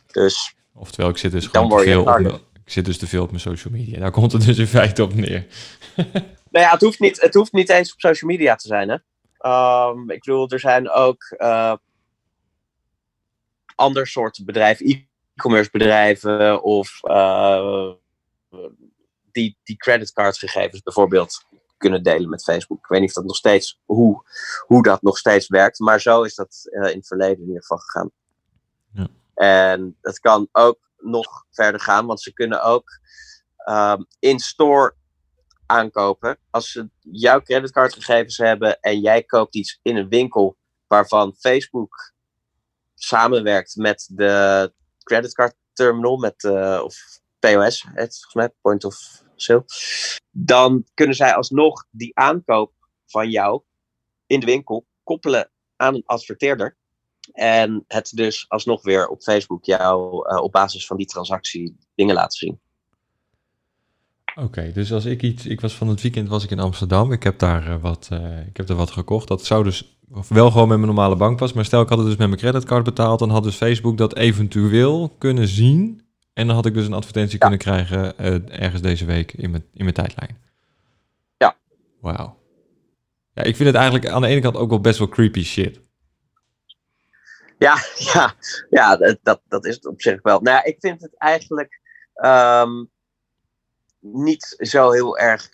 [0.06, 2.26] Dus, Oftewel, ik zit dus gewoon te veel op mijn,
[2.64, 3.98] ik zit dus te veel op mijn social media.
[3.98, 5.46] Daar komt het dus in feite op neer.
[6.50, 8.88] nou ja, het hoeft niet, het hoeft niet eens op social media te zijn.
[8.88, 8.96] Hè?
[9.90, 11.74] Um, ik bedoel, er zijn ook uh,
[13.74, 14.86] ander soort bedrijven,
[15.35, 17.93] e-commerce bedrijven of uh,
[19.32, 21.45] die, die creditcardgegevens bijvoorbeeld
[21.76, 22.78] kunnen delen met Facebook.
[22.78, 24.22] Ik weet niet of dat nog steeds, hoe,
[24.66, 27.61] hoe dat nog steeds werkt, maar zo is dat uh, in het verleden in ieder
[27.61, 28.11] geval gegaan.
[28.93, 29.09] Ja.
[29.35, 33.01] En het kan ook nog verder gaan, want ze kunnen ook
[33.68, 34.95] um, in-store
[35.66, 36.39] aankopen.
[36.51, 40.57] Als ze jouw creditcardgegevens hebben en jij koopt iets in een winkel
[40.87, 42.12] waarvan Facebook
[42.95, 44.72] samenwerkt met de
[45.05, 46.96] creditcard terminal, met, uh, of
[47.38, 49.64] POS, het, volgens Point of Sale,
[50.30, 52.72] dan kunnen zij alsnog die aankoop
[53.07, 53.62] van jou
[54.26, 56.76] in de winkel koppelen aan een adverteerder.
[57.32, 62.14] En het dus alsnog weer op Facebook jou uh, op basis van die transactie dingen
[62.14, 62.61] laten zien.
[64.34, 67.22] Oké, dus als ik iets, ik was van het weekend was ik in Amsterdam, ik
[67.22, 68.09] heb daar uh, wat,
[68.46, 69.28] ik heb er wat gekocht.
[69.28, 69.93] Dat zou dus
[70.28, 72.84] wel gewoon met mijn normale bankpas, maar stel ik had het dus met mijn creditcard
[72.84, 76.02] betaald, dan had dus Facebook dat eventueel kunnen zien.
[76.32, 77.38] En dan had ik dus een advertentie ja.
[77.38, 80.42] kunnen krijgen uh, ergens deze week in mijn, in mijn tijdlijn.
[81.36, 81.57] Ja.
[82.00, 82.42] Wauw.
[83.32, 85.80] Ja, ik vind het eigenlijk aan de ene kant ook wel best wel creepy shit.
[87.59, 87.76] Ja,
[88.12, 88.34] ja,
[88.70, 90.40] ja dat, dat, is het op zich wel.
[90.40, 91.80] Nou, ik vind het eigenlijk
[92.14, 92.90] um,
[94.00, 95.48] niet zo heel erg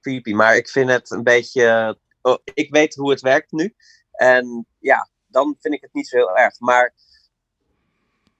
[0.00, 1.98] creepy, maar ik vind het een beetje.
[2.22, 3.74] Oh, ik weet hoe het werkt nu.
[4.12, 6.58] En ja, dan vind ik het niet zo heel erg.
[6.58, 6.94] Maar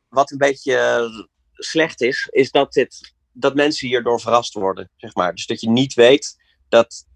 [0.08, 1.08] wat een beetje
[1.52, 4.90] slecht is, is dat, dit, dat mensen hierdoor verrast worden.
[4.96, 5.34] Zeg maar.
[5.34, 6.36] Dus dat je niet weet
[6.68, 7.06] dat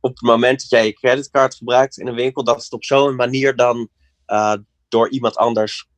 [0.00, 3.16] op het moment dat jij je creditcard gebruikt in een winkel, dat het op zo'n
[3.16, 3.88] manier dan
[4.26, 4.54] uh,
[4.88, 5.88] door iemand anders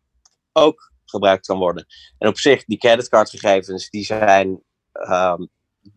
[0.53, 1.87] ook gebruikt kan worden.
[2.19, 4.63] En op zich, die creditcardgegevens, die zijn,
[4.93, 5.49] um,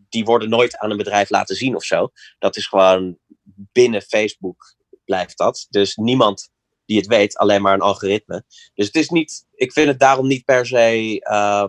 [0.09, 2.11] die worden nooit aan een bedrijf laten zien of zo.
[2.39, 3.17] Dat is gewoon
[3.55, 4.75] binnen Facebook
[5.05, 5.67] blijft dat.
[5.69, 6.51] Dus niemand
[6.85, 8.43] die het weet, alleen maar een algoritme.
[8.73, 11.65] Dus het is niet, ik vind het daarom niet per se uh,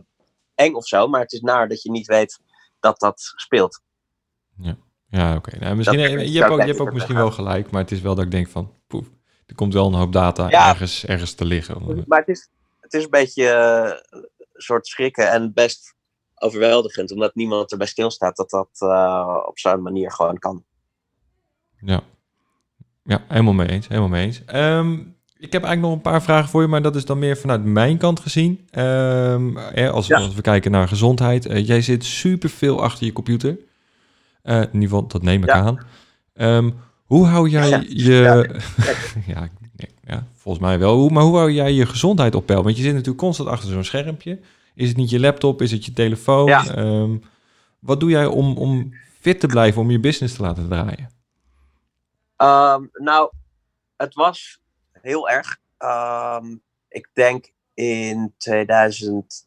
[0.54, 2.38] eng of zo, maar het is naar dat je niet weet
[2.80, 3.80] dat dat speelt.
[4.56, 4.76] Ja,
[5.08, 5.48] ja oké.
[5.48, 5.60] Okay.
[5.60, 8.00] Nou, misschien, je, je hebt ook, je hebt ook misschien wel gelijk, maar het is
[8.00, 9.10] wel dat ik denk van, poef,
[9.46, 12.04] er komt wel een hoop data ergens, ergens te liggen.
[12.06, 12.48] Maar het is,
[12.80, 15.94] het is een beetje uh, een soort schrikken en best
[16.34, 20.64] overweldigend, omdat niemand erbij stilstaat dat dat uh, op zo'n manier gewoon kan.
[21.84, 22.00] Ja.
[23.04, 23.88] ja, helemaal mee eens.
[23.88, 24.42] Helemaal mee eens.
[24.54, 27.36] Um, ik heb eigenlijk nog een paar vragen voor je, maar dat is dan meer
[27.36, 28.68] vanuit mijn kant gezien.
[28.78, 30.18] Um, als, ja.
[30.18, 31.46] als, we kijken naar gezondheid.
[31.46, 33.58] Uh, jij zit super veel achter je computer.
[34.44, 35.54] Uh, in ieder geval, dat neem ik ja.
[35.54, 35.78] aan.
[36.34, 36.74] Um,
[37.04, 38.48] hoe hou jij ja, je...
[39.26, 39.48] Ja.
[40.06, 41.08] ja, volgens mij wel.
[41.08, 42.62] Maar hoe hou jij je gezondheid op peil?
[42.62, 44.38] Want je zit natuurlijk constant achter zo'n schermpje.
[44.74, 45.62] Is het niet je laptop?
[45.62, 46.50] Is het je telefoon?
[46.50, 47.16] Ehm,
[47.78, 51.08] wat doe jij om, om fit te blijven, om je business te laten draaien?
[52.40, 53.32] Ehm, nou,
[53.96, 54.60] het was
[54.92, 55.58] heel erg.
[55.78, 56.56] Ehm,
[56.88, 59.46] ik denk in 2000,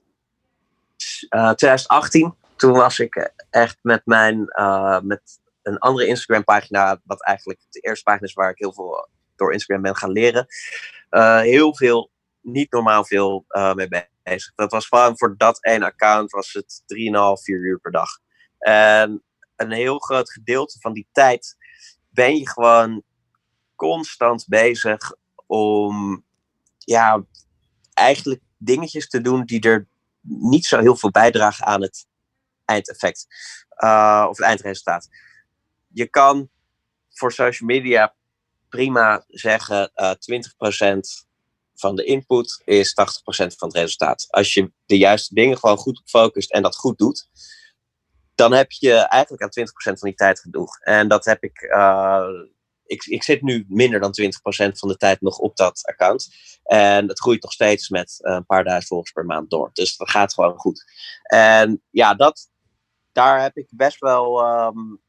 [1.29, 5.21] eh, 2018, toen was ik echt met mijn eh, met
[5.63, 9.53] een andere Instagram pagina, wat eigenlijk de eerste pagina is waar ik heel veel door
[9.53, 10.45] Instagram ben gaan leren.
[11.09, 13.87] eh, heel veel, niet normaal veel eh, mee
[14.23, 14.53] bezig.
[14.55, 18.09] Dat was gewoon voor dat ene account was het 3,5, 4 uur per dag.
[18.59, 19.23] En
[19.55, 21.55] een heel groot gedeelte van die tijd
[22.13, 23.03] ben je gewoon
[23.75, 26.23] constant bezig om
[26.77, 27.25] ja,
[27.93, 29.87] eigenlijk dingetjes te doen die er
[30.21, 32.07] niet zo heel veel bijdragen aan het
[32.65, 33.27] eindeffect
[33.77, 35.09] uh, of het eindresultaat.
[35.87, 36.49] Je kan
[37.09, 38.15] voor social media
[38.69, 41.29] prima zeggen uh, 20%
[41.75, 42.93] van de input is 80%
[43.57, 44.27] van het resultaat.
[44.29, 47.27] Als je de juiste dingen gewoon goed focust en dat goed doet,
[48.35, 49.65] dan heb je eigenlijk aan
[49.95, 50.79] 20% van die tijd genoeg.
[50.79, 51.61] En dat heb ik.
[51.61, 52.27] Uh,
[52.85, 54.25] ik, ik zit nu minder dan 20%
[54.71, 56.35] van de tijd nog op dat account.
[56.63, 59.69] En het groeit nog steeds met een paar duizend volgers per maand door.
[59.73, 60.83] Dus dat gaat gewoon goed.
[61.23, 62.49] En ja, dat,
[63.11, 65.01] daar heb ik best wel um,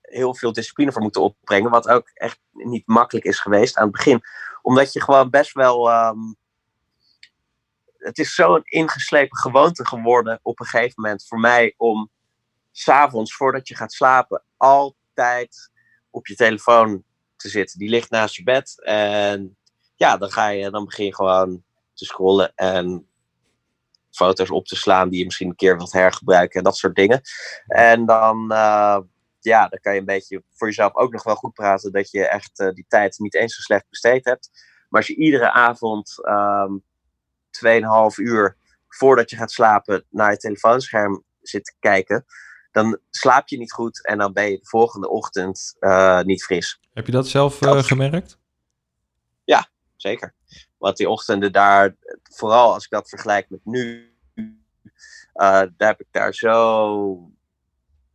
[0.00, 1.70] heel veel discipline voor moeten opbrengen.
[1.70, 4.20] Wat ook echt niet makkelijk is geweest aan het begin.
[4.62, 6.06] Omdat je gewoon best wel.
[6.06, 6.36] Um,
[8.04, 12.10] het is zo'n ingeslepen gewoonte geworden op een gegeven moment voor mij om
[12.70, 15.70] s'avonds voordat je gaat slapen altijd
[16.10, 17.02] op je telefoon
[17.36, 17.78] te zitten.
[17.78, 19.56] Die ligt naast je bed en
[19.94, 21.62] ja, dan ga je, dan begin je gewoon
[21.94, 23.08] te scrollen en
[24.10, 27.20] foto's op te slaan die je misschien een keer wilt hergebruiken en dat soort dingen.
[27.66, 28.98] En dan, uh,
[29.40, 32.26] ja, dan kan je een beetje voor jezelf ook nog wel goed praten dat je
[32.26, 34.50] echt uh, die tijd niet eens zo slecht besteed hebt.
[34.88, 36.82] Maar als je iedere avond um,
[37.64, 38.56] 2,5 uur
[38.88, 42.24] voordat je gaat slapen naar je telefoonscherm zit te kijken,
[42.70, 46.80] dan slaap je niet goed en dan ben je de volgende ochtend uh, niet fris.
[46.92, 48.38] Heb je dat zelf uh, gemerkt?
[49.44, 50.34] Ja, zeker.
[50.78, 54.52] Want die ochtenden daar, vooral als ik dat vergelijk met nu, uh,
[55.34, 57.32] daar heb ik daar zo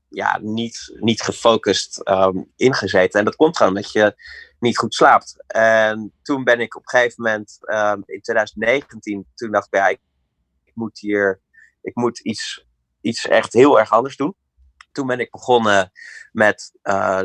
[0.10, 3.20] ja, niet, niet gefocust um, in gezeten.
[3.20, 4.16] En dat komt gewoon omdat je
[4.60, 5.44] niet goed slaapt.
[5.48, 9.88] En toen ben ik op een gegeven moment, um, in 2019, toen dacht ik, ja,
[9.88, 10.02] ik,
[10.74, 11.42] moet hier,
[11.82, 12.66] ik moet iets,
[13.02, 14.36] iets echt heel erg anders doen.
[14.92, 15.92] Toen ben ik begonnen
[16.32, 17.24] met uh,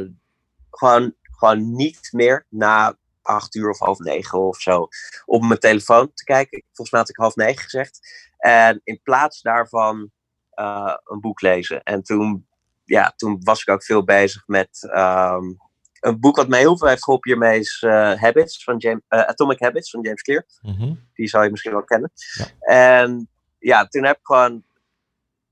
[0.70, 4.88] gewoon, gewoon niet meer na acht uur of half negen of zo
[5.24, 6.62] op mijn telefoon te kijken.
[6.64, 8.00] Volgens mij had ik half negen gezegd.
[8.36, 10.10] En in plaats daarvan
[10.54, 11.82] uh, een boek lezen.
[11.82, 12.46] En toen,
[12.84, 15.56] ja, toen was ik ook veel bezig met um,
[16.00, 19.20] een boek wat mij heel veel heeft geholpen hiermee is uh, Habits van James, uh,
[19.20, 20.46] Atomic Habits van James Clear.
[20.60, 20.72] Mhm.
[20.72, 21.08] Mm -hmm.
[21.14, 22.12] Die zou je misschien wel kennen.
[22.34, 22.46] Ja.
[22.60, 23.28] En
[23.58, 24.64] ja, toen heb ik gewoon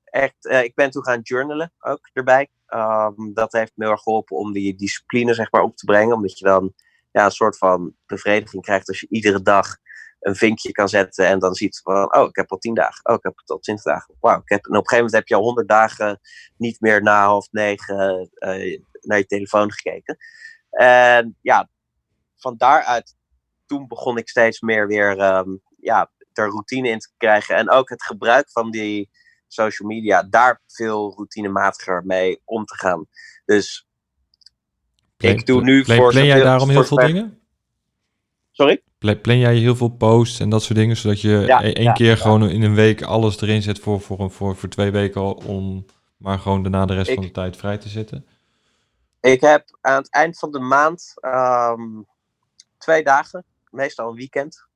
[0.04, 2.48] echt, uh, ik ben toen gaan journalen ook erbij.
[2.68, 6.14] Um, dat heeft me heel erg geholpen om die discipline zeg maar op te brengen.
[6.14, 6.72] Omdat je dan
[7.10, 9.76] ja, een soort van bevrediging krijgt als je iedere dag
[10.22, 13.14] een vinkje kan zetten en dan ziet van, oh, ik heb al tien dagen, oh,
[13.14, 14.14] ik heb al twintig dagen.
[14.20, 16.20] Wauw, ik heb, en op een gegeven moment heb je al honderd dagen
[16.56, 20.16] niet meer na half negen uh, naar je telefoon gekeken.
[20.70, 21.68] En ja,
[22.36, 23.16] van daaruit,
[23.66, 27.56] toen begon ik steeds meer weer um, ja, er routine in te krijgen.
[27.56, 29.10] En ook het gebruik van die
[29.48, 33.06] social media, daar veel routinemaatiger mee om te gaan.
[33.44, 33.88] Dus
[35.16, 36.12] ik doe nu plan, voor...
[36.12, 37.40] Jij daarom heel veel dingen?
[38.50, 38.82] Sorry?
[39.02, 42.06] Plan, jij heel veel posts en dat soort dingen, zodat je ja, één ja, keer
[42.06, 42.16] ja.
[42.16, 45.86] gewoon in een week alles erin zet voor, voor, voor, voor twee weken al, om
[46.16, 48.26] maar gewoon daarna de rest ik, van de tijd vrij te zitten?
[49.20, 52.06] Ik heb aan het eind van de maand um,
[52.78, 54.66] twee dagen, meestal een weekend.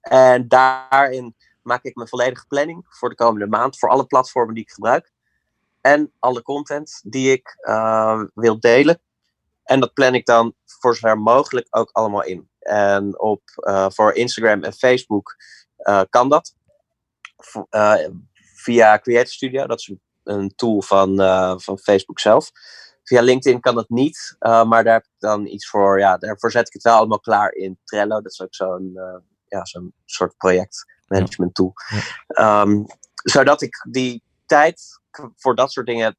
[0.00, 4.62] En daarin maak ik mijn volledige planning voor de komende maand, voor alle platformen die
[4.62, 5.12] ik gebruik.
[5.80, 9.00] En alle content die ik uh, wil delen.
[9.64, 12.48] En dat plan ik dan voor zover mogelijk ook allemaal in.
[12.68, 15.36] En op, uh, voor Instagram en Facebook
[15.78, 16.54] uh, kan dat.
[17.36, 17.62] V
[18.54, 19.92] via Creator Studio, dat is
[20.24, 21.16] een tool van,
[21.60, 22.50] van Facebook zelf.
[23.02, 25.98] Via LinkedIn kan dat niet, maar daar heb ik dan iets voor.
[25.98, 28.20] Ja, daarvoor zet ik het wel allemaal klaar in Trello.
[28.20, 28.92] Dat is ook zo'n
[29.46, 31.72] ja, zo'n soort projectmanagement tool.
[32.26, 32.60] Ja.
[32.60, 32.86] Um,
[33.22, 34.82] zodat ik die tijd
[35.36, 36.16] voor dat soort dingen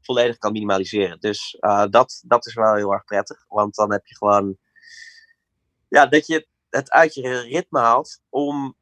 [0.00, 1.20] volledig kan minimaliseren.
[1.20, 3.44] Dus uh, dat, dat is wel heel erg prettig.
[3.48, 4.58] Want dan heb je gewoon.
[5.90, 8.76] Ja, dat je het uit je ritme haalt om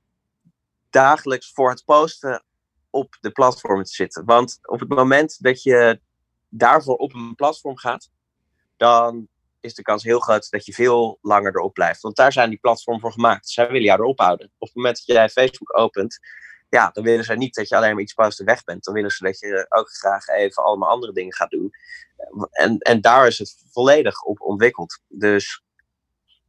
[0.90, 2.44] dagelijks voor het posten
[2.90, 4.24] op de platformen te zitten.
[4.24, 6.00] Want op het moment dat je
[6.48, 8.10] daarvoor op een platform gaat,
[8.76, 9.28] dan
[9.60, 12.00] is de kans heel groot dat je veel langer erop blijft.
[12.00, 13.48] Want daar zijn die platformen voor gemaakt.
[13.48, 14.46] Zij willen jou erop houden.
[14.58, 16.18] Op het moment dat jij Facebook opent,
[16.68, 18.84] ja, dan willen ze niet dat je alleen maar iets post en weg bent.
[18.84, 21.70] Dan willen ze dat je ook graag even allemaal andere dingen gaat doen.
[22.50, 25.00] En, en daar is het volledig op ontwikkeld.
[25.08, 25.62] Dus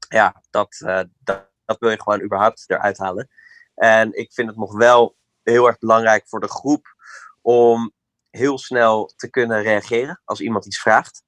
[0.10, 3.30] ja, dat, uh, dat, dat wil je gewoon überhaupt eruit halen.
[3.76, 6.95] En ik vind het nog wel heel erg belangrijk voor de groep
[7.41, 7.93] om
[8.30, 11.24] heel snel te kunnen reageren als iemand iets vraagt.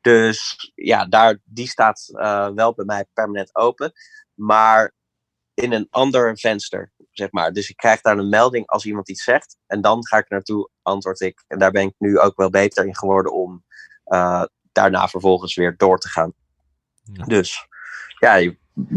[0.00, 3.92] Dus ja, daar, die staat uh, wel bij mij permanent open.
[4.34, 4.94] Maar
[5.54, 7.52] in een ander venster, zeg maar.
[7.52, 9.56] Dus ik krijg daar een melding als iemand iets zegt.
[9.66, 11.44] En dan ga ik naartoe, antwoord ik.
[11.46, 13.64] En daar ben ik nu ook wel beter in geworden om
[14.06, 16.32] uh, daarna vervolgens weer door te gaan.
[17.02, 17.24] Ja.
[17.24, 17.66] Dus
[18.18, 18.56] ja, je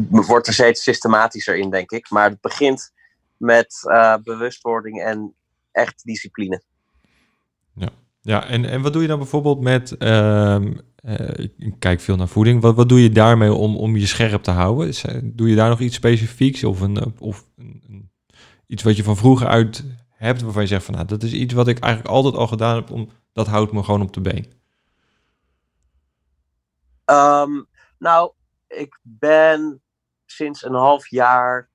[0.10, 2.10] wordt er steeds systematischer in, denk ik.
[2.10, 2.92] Maar het begint
[3.38, 5.36] met uh, bewustwording en
[5.72, 6.64] echt discipline.
[7.74, 7.90] Ja,
[8.22, 9.96] ja en, en wat doe je dan bijvoorbeeld met.
[10.00, 10.60] Uh,
[11.06, 12.62] uh, ik kijk veel naar voeding.
[12.62, 14.88] Wat, wat doe je daarmee om, om je scherp te houden?
[14.88, 18.12] Is, doe je daar nog iets specifieks of, een, of een, een,
[18.68, 21.54] iets wat je van vroeger uit hebt waarvan je zegt van nou, dat is iets
[21.54, 24.46] wat ik eigenlijk altijd al gedaan heb, om, dat houdt me gewoon op de been?
[27.06, 27.68] Um,
[27.98, 28.32] nou,
[28.70, 29.82] ik ben
[30.26, 31.70] sinds een half jaar,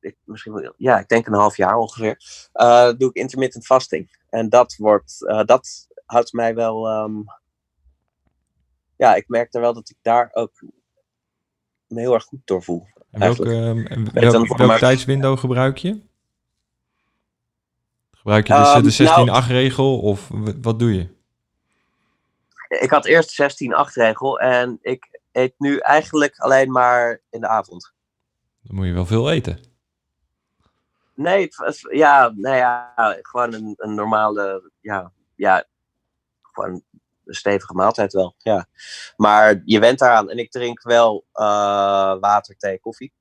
[0.00, 2.16] ik, misschien ja, ik denk een half jaar ongeveer,
[2.54, 4.18] uh, doe ik intermittent fasting.
[4.28, 7.24] En dat wordt, uh, dat houdt mij wel, um,
[8.96, 10.62] ja, ik merk er wel dat ik daar ook
[11.86, 12.86] me heel erg goed door voel.
[13.10, 16.00] En welk, uh, welk, welk tijdswindow gebruik je?
[18.12, 20.28] Gebruik je de, Um, de 16-8 nou- regel of
[20.60, 21.08] wat doe je?
[22.68, 27.48] Ik had eerst de 16-8 regel en ik eet nu eigenlijk alleen maar in de
[27.48, 27.92] avond.
[28.62, 29.58] Dan moet je wel veel eten.
[31.14, 35.64] Nee, was- ja, nou ja, gewoon een, een normale, ja, ja,
[36.42, 36.82] gewoon
[37.24, 38.66] een stevige maaltijd wel, ja.
[39.16, 43.12] Maar je went daaraan en ik drink wel eh, water, thee, koffie.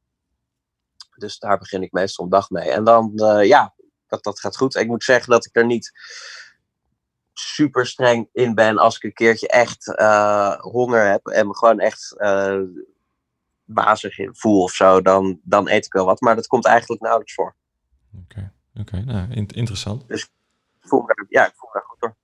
[1.16, 2.72] Dus daar begin ik meestal een dag mee.
[2.72, 3.74] En dan, eh, ja,
[4.08, 4.76] dat, dat gaat goed.
[4.76, 5.92] Ik moet zeggen dat ik er niet
[7.40, 11.80] super streng in ben als ik een keertje echt eh, honger heb en me gewoon
[11.80, 12.60] echt eh
[13.66, 16.22] wazig voel of zo, dan, dan eet ik wel wat.
[16.22, 17.56] Maar dat komt eigenlijk nauwelijks voor.
[18.24, 20.04] Oké, oké, nou, in- interessant.
[20.08, 20.28] Ik
[20.82, 22.16] voel me, ja, ik voel me daar goed door.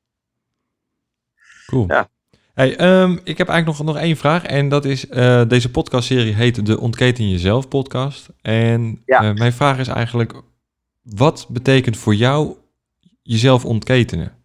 [1.66, 1.86] Cool.
[1.88, 2.10] Ja.
[2.54, 4.44] Hey, ehm, ik heb eigenlijk nog, nog één vraag.
[4.44, 8.28] En dat is, eh, deze podcastserie heet de Ontketen Jezelf podcast.
[8.42, 9.34] En Ja.
[9.34, 10.34] mijn vraag is eigenlijk,
[11.02, 12.56] wat betekent voor jou
[13.22, 14.44] jezelf ontketenen?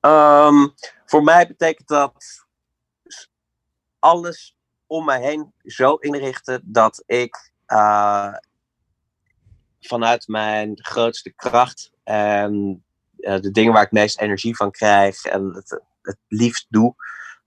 [0.00, 0.68] Ehm,
[1.04, 2.46] voor mij betekent dat
[3.98, 8.34] alles om mij heen zo inrichten dat ik eh,
[9.80, 12.84] vanuit mijn grootste kracht en
[13.16, 16.94] eh, de dingen waar ik meest energie van krijg en het, het liefst doe,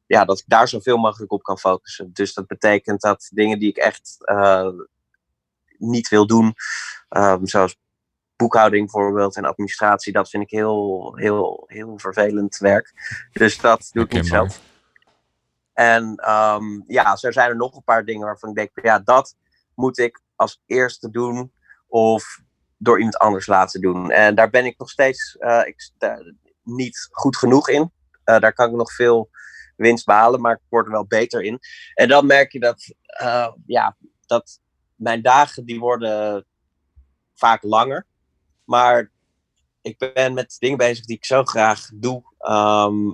[0.06, 2.14] ja, dat ik daar zoveel mogelijk op kan focussen.
[2.14, 4.70] Dus dat betekent dat dingen die ik echt eh,
[5.78, 6.54] niet wil doen,
[7.10, 7.78] ehm, zoals
[8.36, 12.94] boekhouding bijvoorbeeld en administratie, dat vind ik heel, heel, heel vervelend werk.
[13.32, 14.62] Dus dat doe ik niet zelf.
[15.74, 19.36] En ehm, ja, zo zijn er nog een paar dingen waarvan ik denk, ja, dat
[19.76, 21.52] moet ik als eerste doen
[21.88, 22.42] of
[22.78, 24.12] door iemand anders laten doen.
[24.12, 27.92] En daar ben ik nog steeds eh, ik, daar niet goed genoeg in.
[28.24, 29.30] Eh, daar kan ik nog veel
[29.76, 31.60] winst behalen, maar ik word er wel beter in.
[31.94, 34.60] En dan merk je dat, eh, ja, dat
[34.96, 36.46] mijn dagen die worden
[37.34, 38.06] vaak langer.
[38.66, 39.12] Maar
[39.82, 42.24] ik ben met dingen bezig die ik zo graag doe.
[42.38, 43.12] ehm,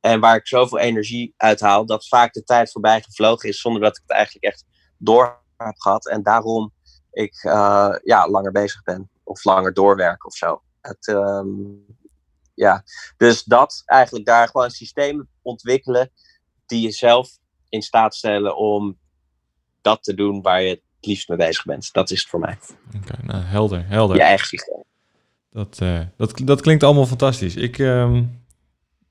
[0.00, 3.82] en waar ik zoveel energie uit haal, dat vaak de tijd voorbij gevlogen is zonder
[3.82, 4.64] dat ik het eigenlijk echt
[4.98, 6.08] door heb gehad.
[6.08, 6.72] En daarom
[7.12, 10.62] ik eh, ja, langer bezig ben of langer doorwerk of zo.
[10.80, 11.48] Het, ehm,
[12.54, 12.82] ja.
[13.16, 16.10] Dus dat eigenlijk daar gewoon systemen ontwikkelen
[16.66, 18.98] die je zelf in staat stellen om
[19.80, 21.92] dat te doen waar je het liefst mee bezig bent.
[21.92, 22.58] Dat is het voor mij.
[22.96, 24.16] Oké, nou, helder, helder.
[24.16, 24.82] Je eigen systeem.
[25.50, 27.56] Dat, eh, dat, dat klinkt allemaal fantastisch.
[27.56, 28.22] Ik, ehm,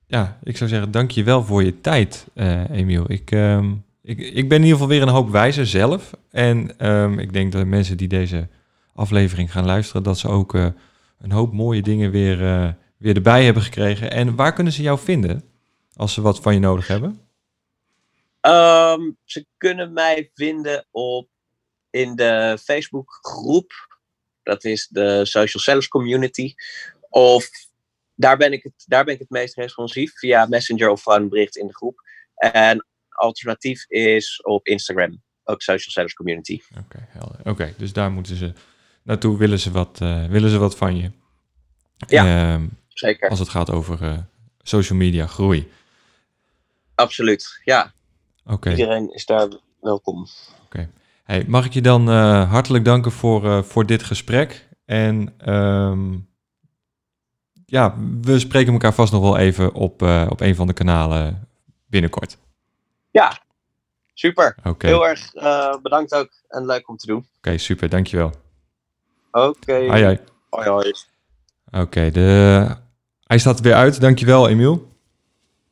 [0.08, 3.12] ja, ik zou zeggen, dank je wel voor je tijd, eh, Emiel.
[3.12, 6.12] Ik, ehm, ik, ik ben in ieder geval weer een hoop wijzer zelf.
[6.30, 8.48] En ehm, ik denk dat de mensen die deze
[8.94, 10.68] aflevering gaan luisteren, dat ze ook eh,
[11.20, 12.38] een hoop mooie dingen weer,
[12.98, 14.12] weer erbij hebben gekregen.
[14.12, 15.44] En waar kunnen ze jou vinden
[15.96, 17.20] als ze wat van je nodig hebben?
[19.24, 21.28] Ze kunnen mij vinden op
[21.92, 24.00] in de Facebook groep.
[24.44, 26.54] Dat is de Social Sellers Community.
[27.10, 27.50] Of
[28.16, 31.56] daar ben ik het, daar ben ik het meest responsief via Messenger of een bericht
[31.58, 32.02] in de groep.
[32.36, 36.62] En alternatief is op Instagram, ook Social Sellers Community.
[36.78, 37.08] Oké.
[37.44, 38.54] Oké, dus daar moeten ze
[39.04, 41.12] naartoe, willen ze wat, eh, willen ze wat van je.
[42.08, 42.54] Ja.
[42.54, 44.18] Ehm, Zeker, als het gaat over eh,
[44.62, 45.72] social media groei.
[46.96, 47.60] absoluut.
[47.64, 47.94] Ja,
[48.46, 48.70] Oké.
[48.70, 49.48] iedereen is daar
[49.80, 50.28] welkom.
[51.24, 54.70] Hey, mag ik je dan uh, hartelijk danken voor, uh, voor dit gesprek.
[54.86, 56.30] En um,
[57.66, 61.48] ja, we spreken elkaar vast nog wel even op, uh, op een van de kanalen
[61.88, 62.38] binnenkort.
[63.12, 63.40] Ja,
[64.14, 64.56] super.
[64.64, 64.92] Okay.
[64.92, 65.32] Heel erg
[65.82, 67.18] bedankt ook en leuk om te doen.
[67.18, 67.90] Oké, okay, super.
[67.90, 68.32] Dankjewel.
[69.32, 69.48] Oké.
[69.48, 69.88] Okay.
[69.88, 70.20] Hoi, hoi.
[70.50, 70.94] Hoi, hoi.
[71.72, 72.68] Oké, de...
[73.24, 74.02] hij staat er weer uit.
[74.02, 74.92] Dankjewel, Emiel.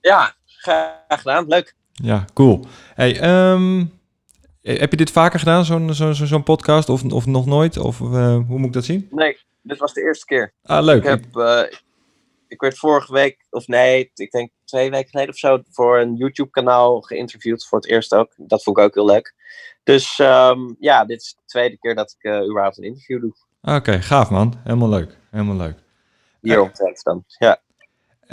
[0.01, 1.47] Ja, graag gedaan.
[1.47, 1.75] Leuk.
[1.91, 2.65] Ja, cool.
[2.93, 3.98] Hey, um,
[4.77, 7.77] heb je dit vaker gedaan, zo'n zo, zo, zo podcast, of, of nog nooit?
[7.77, 9.07] Of uh, hoe moet ik dat zien?
[9.11, 10.53] Nee, dit was de eerste keer.
[10.63, 10.97] Ah, leuk.
[10.97, 11.61] Ik, heb, uh,
[12.47, 16.15] ik werd vorige week, of nee, ik denk twee weken geleden of zo, voor een
[16.15, 17.67] YouTube-kanaal geïnterviewd.
[17.67, 18.33] Voor het eerst ook.
[18.37, 19.33] Dat vond ik ook heel leuk.
[19.83, 23.33] Dus um, ja, dit is de tweede keer dat ik uh, überhaupt een interview doe.
[23.61, 24.59] Oké, okay, gaaf man.
[24.63, 25.17] Helemaal leuk.
[25.31, 25.77] Helemaal leuk.
[26.41, 27.61] Hier omtrent dan, ja.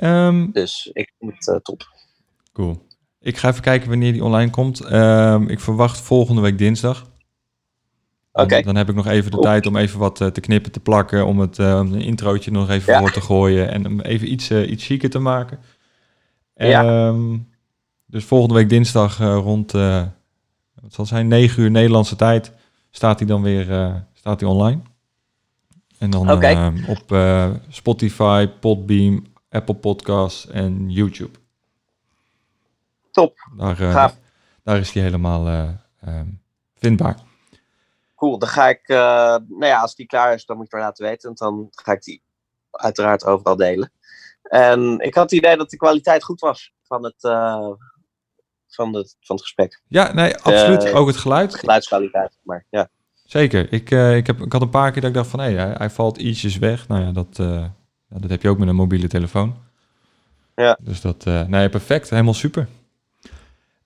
[0.02, 1.88] Um, dus ik vind het top.
[2.52, 2.86] Cool.
[3.26, 4.92] Ik ga even kijken wanneer die online komt.
[4.92, 7.06] Um, ik verwacht volgende week dinsdag.
[8.32, 8.62] Oké.
[8.62, 11.26] Dan heb ik nog even de tijd om even wat uh, te knippen, te plakken,
[11.26, 12.98] om het een introotje nog even ja.
[12.98, 15.58] voor te gooien en om even iets, uh, iets chiquer te maken.
[16.54, 17.06] Ja.
[17.06, 17.48] Um,
[18.06, 20.10] dus volgende week dinsdag rond, wat
[20.88, 22.52] zal zijn, 9 uur Nederlandse tijd,
[22.90, 23.64] staat hij dan weer
[24.12, 24.80] staat hij online.
[25.98, 26.72] En dan okay.
[26.88, 27.16] op
[27.68, 31.38] Spotify, Podbeam, Apple Podcasts en YouTube.
[33.16, 33.48] Top.
[33.56, 34.08] Daar, uh,
[34.64, 35.68] daar is die helemaal uh,
[36.06, 36.42] um,
[36.74, 37.16] vindbaar.
[38.14, 38.96] Cool, dan ga ik, uh,
[39.48, 41.26] nou ja, als die klaar is, dan moet je het laten weten.
[41.26, 42.22] Want dan ga ik die
[42.70, 43.92] uiteraard overal delen.
[44.42, 47.20] En ik had het idee dat de kwaliteit goed was van het,
[48.68, 49.82] van het, van het gesprek.
[49.88, 50.92] Ja, nee, absoluut.
[50.92, 51.54] Ook het geluid.
[51.54, 52.88] Geluidskwaliteit, maar ja.
[53.24, 53.72] Zeker.
[53.72, 55.74] Ik, ik, heb, ik had een paar keer dat ik dacht van, hé, hey, hij,
[55.78, 56.88] hij, valt ietsjes weg.
[56.88, 57.36] Nou ja, dat,
[58.08, 59.56] dat heb je ook met een mobiele telefoon.
[60.54, 60.78] Ja.
[60.80, 62.10] Dus dat, nee, perfect.
[62.10, 62.68] Helemaal super.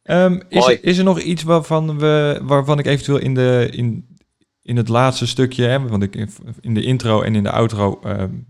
[0.04, 4.16] Um, is, is, er nog iets waarvan, we, waarvan ik eventueel in, de, in,
[4.62, 6.28] in het laatste stukje, hè, want ik,
[6.60, 8.46] in de intro en in de outro um,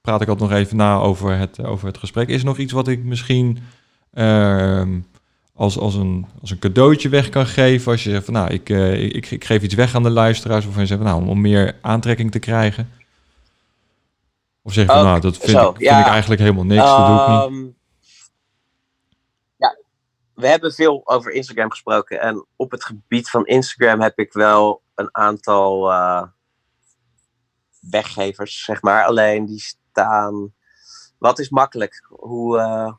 [0.00, 2.28] praat ik altijd nog even na over het, over het gesprek.
[2.28, 3.58] Is er nog iets wat ik misschien
[4.12, 5.06] um,
[5.54, 7.92] als, als, een, als een cadeautje weg kan geven?
[7.92, 10.66] Als je zegt van nou, ik, uh, ik, ik, geef iets weg aan de luisteraars,
[10.66, 12.88] of je zegt van, nou, om meer aantrekking te krijgen.
[14.62, 16.00] Of zeg je van nou, dat vind, Zo, ik, vind ja.
[16.00, 17.78] ik eigenlijk helemaal niks, dat doe ik niet
[20.40, 22.20] we hebben veel over Instagram gesproken.
[22.20, 26.22] En op het gebied van Instagram heb ik wel een aantal uh,
[27.80, 29.04] weggevers, zeg maar.
[29.04, 30.54] Alleen die staan.
[31.18, 32.06] Wat is makkelijk?
[32.08, 32.58] Hoe.
[32.58, 32.92] Uh,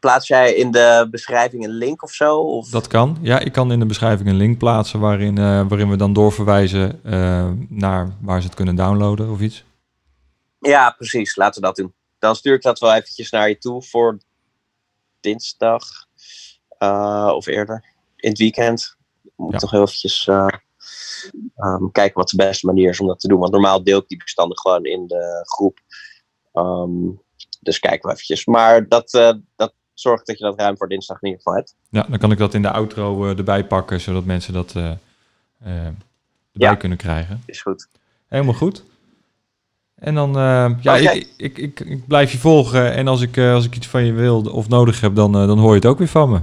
[0.00, 2.38] plaats jij in de beschrijving een link of zo?
[2.38, 2.68] Of?
[2.68, 3.18] Dat kan.
[3.20, 7.00] Ja, ik kan in de beschrijving een link plaatsen waarin, uh, waarin we dan doorverwijzen
[7.68, 9.64] naar waar ze het kunnen downloaden of iets.
[10.58, 11.36] Ja, precies.
[11.36, 11.94] Laten we dat doen.
[12.18, 14.18] Dan stuur ik dat wel eventjes naar je toe voor
[15.20, 15.84] dinsdag.
[16.84, 17.84] Uh, of eerder.
[18.16, 18.96] In het weekend.
[19.36, 19.58] Moet ja.
[19.60, 20.46] nog heel eventjes uh,
[21.56, 23.38] um, kijken wat de beste manier is om dat te doen.
[23.38, 25.78] Want normaal deel ik die bestanden gewoon in de groep.
[26.52, 27.22] Um,
[27.60, 28.44] dus kijken we eventjes.
[28.44, 31.74] Maar dat, uh, dat zorgt dat je dat ruim voor dinsdag in ieder geval hebt.
[31.88, 35.94] Ja, dan kan ik dat in de outro erbij pakken, zodat mensen dat erbij
[36.52, 36.74] ja.
[36.74, 37.42] kunnen krijgen.
[37.46, 37.88] Is goed.
[38.28, 38.84] Helemaal goed.
[39.94, 41.16] En dan, uh, ja, okay.
[41.16, 42.92] ik, ik, ik, ik, blijf je volgen.
[42.92, 45.46] En als ik, uh, als ik iets van je wil of nodig heb, dan, uh,
[45.46, 46.40] dan hoor je het ook weer van me.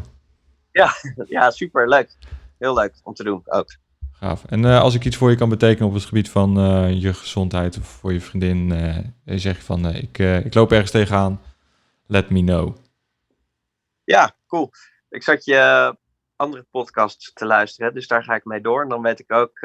[0.72, 0.92] Ja,
[1.36, 2.16] ja, super leuk.
[2.58, 3.78] Heel leuk om te doen ook.
[4.12, 4.46] Gaaf.
[4.46, 7.14] En uh, als ik iets voor je kan betekenen op het gebied van uh, je
[7.14, 11.42] gezondheid of voor je vriendin, uh, je zegt van ik, ik loop ergens tegenaan,
[12.08, 12.78] let me know.
[14.04, 14.72] Ja, cool.
[15.10, 15.96] Ik zat je
[16.36, 18.82] andere podcasts te luisteren, dus daar ga ik mee door.
[18.82, 19.60] En dan weet ik ook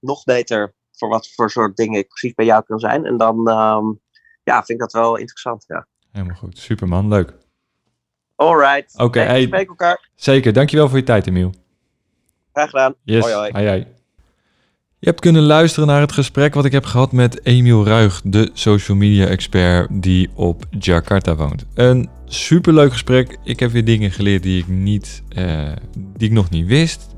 [0.00, 3.04] nog beter voor wat voor soort dingen ik precies bij jou kan zijn.
[3.04, 4.00] En dan um,
[4.42, 5.64] ja, vind ik dat wel interessant.
[5.66, 5.86] Ja.
[6.10, 6.58] Helemaal goed.
[6.58, 7.32] Superman, leuk.
[8.42, 8.92] Alright.
[8.94, 10.08] Oké, okay, hey, spreken elkaar.
[10.14, 11.54] Zeker, dankjewel voor je tijd, Emiel.
[12.52, 12.94] Graag gedaan.
[13.04, 13.32] Yes.
[13.32, 13.86] Hoi, hoi.
[14.98, 18.50] Je hebt kunnen luisteren naar het gesprek wat ik heb gehad met Emiel Ruig, de
[18.52, 21.64] social media expert die op Jakarta woont.
[21.74, 23.38] Een superleuk gesprek.
[23.44, 25.72] Ik heb weer dingen geleerd die ik, niet, uh,
[26.16, 27.14] die ik nog niet wist.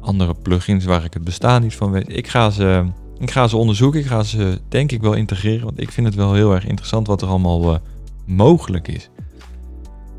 [0.00, 2.16] Andere plugins waar ik het bestaan niet van weet.
[2.16, 2.84] Ik ga, ze,
[3.18, 4.00] ik ga ze onderzoeken.
[4.00, 5.64] Ik ga ze denk ik wel integreren.
[5.64, 7.78] Want ik vind het wel heel erg interessant wat er allemaal uh,
[8.26, 9.10] mogelijk is.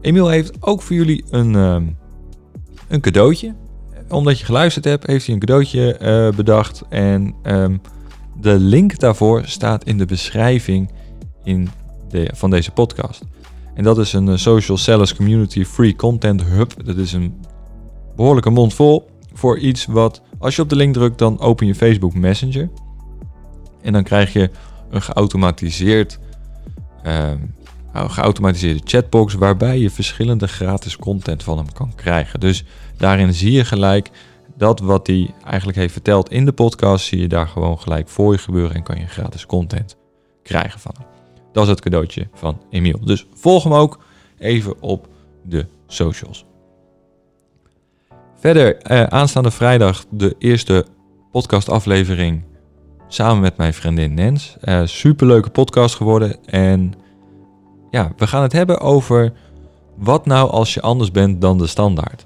[0.02, 1.78] Emiel heeft ook voor jullie een, uh,
[2.88, 3.56] een cadeautje.
[4.10, 6.84] Omdat je geluisterd hebt, heeft hij een cadeautje uh, bedacht.
[6.90, 7.82] En um,
[8.42, 10.92] de link daarvoor staat in de beschrijving
[11.44, 11.70] in
[12.10, 13.24] de, van deze podcast.
[13.74, 16.86] En dat is een uh, Social Sellers Community Free Content Hub.
[16.86, 17.34] Dat is een
[18.16, 21.76] behoorlijke mond vol voor iets wat, als je op de link drukt, dan open je
[21.76, 22.70] Facebook Messenger.
[23.82, 24.50] En dan krijg je
[24.90, 26.20] een geautomatiseerd
[27.06, 27.32] uh,
[27.94, 32.40] geautomatiseerde chatbox waarbij je verschillende gratis content van hem kan krijgen.
[32.40, 32.64] Dus
[32.98, 34.10] daarin zie je gelijk
[34.58, 38.32] dat wat hij eigenlijk heeft verteld in de podcast, zie je daar gewoon gelijk voor
[38.32, 39.98] je gebeuren en kan je gratis content
[40.44, 41.08] krijgen van hem.
[41.52, 43.00] Dat is het cadeautje van Emiel.
[43.06, 44.00] Dus volg hem ook
[44.38, 45.08] even op
[45.44, 46.46] de socials.
[48.36, 50.86] Verder, eh, aanstaande vrijdag de eerste
[51.32, 52.44] podcastaflevering
[53.08, 54.56] samen met mijn vriendin Nens.
[54.64, 56.46] Uh, superleuke podcast geworden.
[56.46, 56.94] En
[57.92, 59.34] ja, we gaan het hebben over
[59.96, 62.26] wat nou als je anders bent dan de standaard.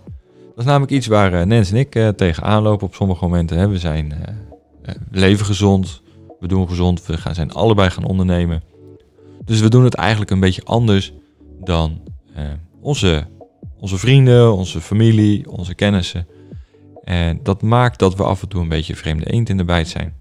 [0.49, 3.69] Dat is namelijk iets waar uh, Nens en ik uh, tegenaan lopen op sommige momenten.
[3.69, 4.13] We zijn
[5.11, 6.01] leven gezond,
[6.39, 8.63] we doen gezond, we gaan, zijn allebei gaan ondernemen.
[9.45, 11.13] Dus we doen het eigenlijk een beetje anders
[11.59, 12.01] dan
[12.81, 13.25] onze,
[13.79, 16.27] onze vrienden, onze familie, onze kennissen.
[17.03, 19.87] En dat maakt dat we af en toe een beetje vreemde eend in de bijt
[19.87, 20.13] zijn.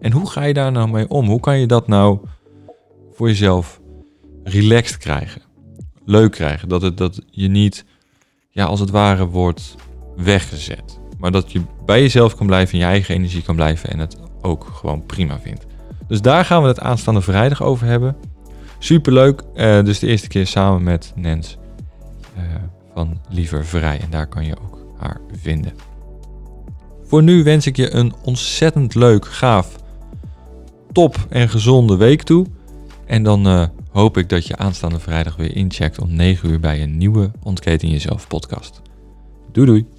[0.00, 1.26] En hoe ga je daar nou mee om?
[1.26, 2.18] Hoe kan je dat nou
[3.12, 3.80] voor jezelf
[4.44, 5.42] relaxed krijgen?
[6.04, 6.68] Leuk krijgen.
[6.68, 7.84] Dat, het, dat je niet,
[8.50, 9.74] ja, als het ware, wordt
[10.16, 10.98] weggezet.
[11.18, 14.16] Maar dat je bij jezelf kan blijven, in je eigen energie kan blijven en het
[14.40, 15.66] ook gewoon prima vindt.
[16.08, 18.16] Dus daar gaan we het aanstaande vrijdag over hebben.
[18.78, 19.42] Superleuk.
[19.54, 21.56] Uh, dus de eerste keer samen met Nens
[22.36, 22.42] uh,
[22.94, 24.00] van Liever Vrij.
[24.00, 25.72] En daar kan je ook haar vinden.
[27.02, 29.76] Voor nu wens ik je een ontzettend leuk, gaaf
[30.92, 32.46] top en gezonde week toe.
[33.06, 33.64] En dan uh,
[33.94, 37.88] hoop ik dat je aanstaande vrijdag weer incheckt om 9 uur bij een nieuwe Ontketen
[37.88, 38.82] Jezelf podcast.
[39.52, 39.93] Doei doei!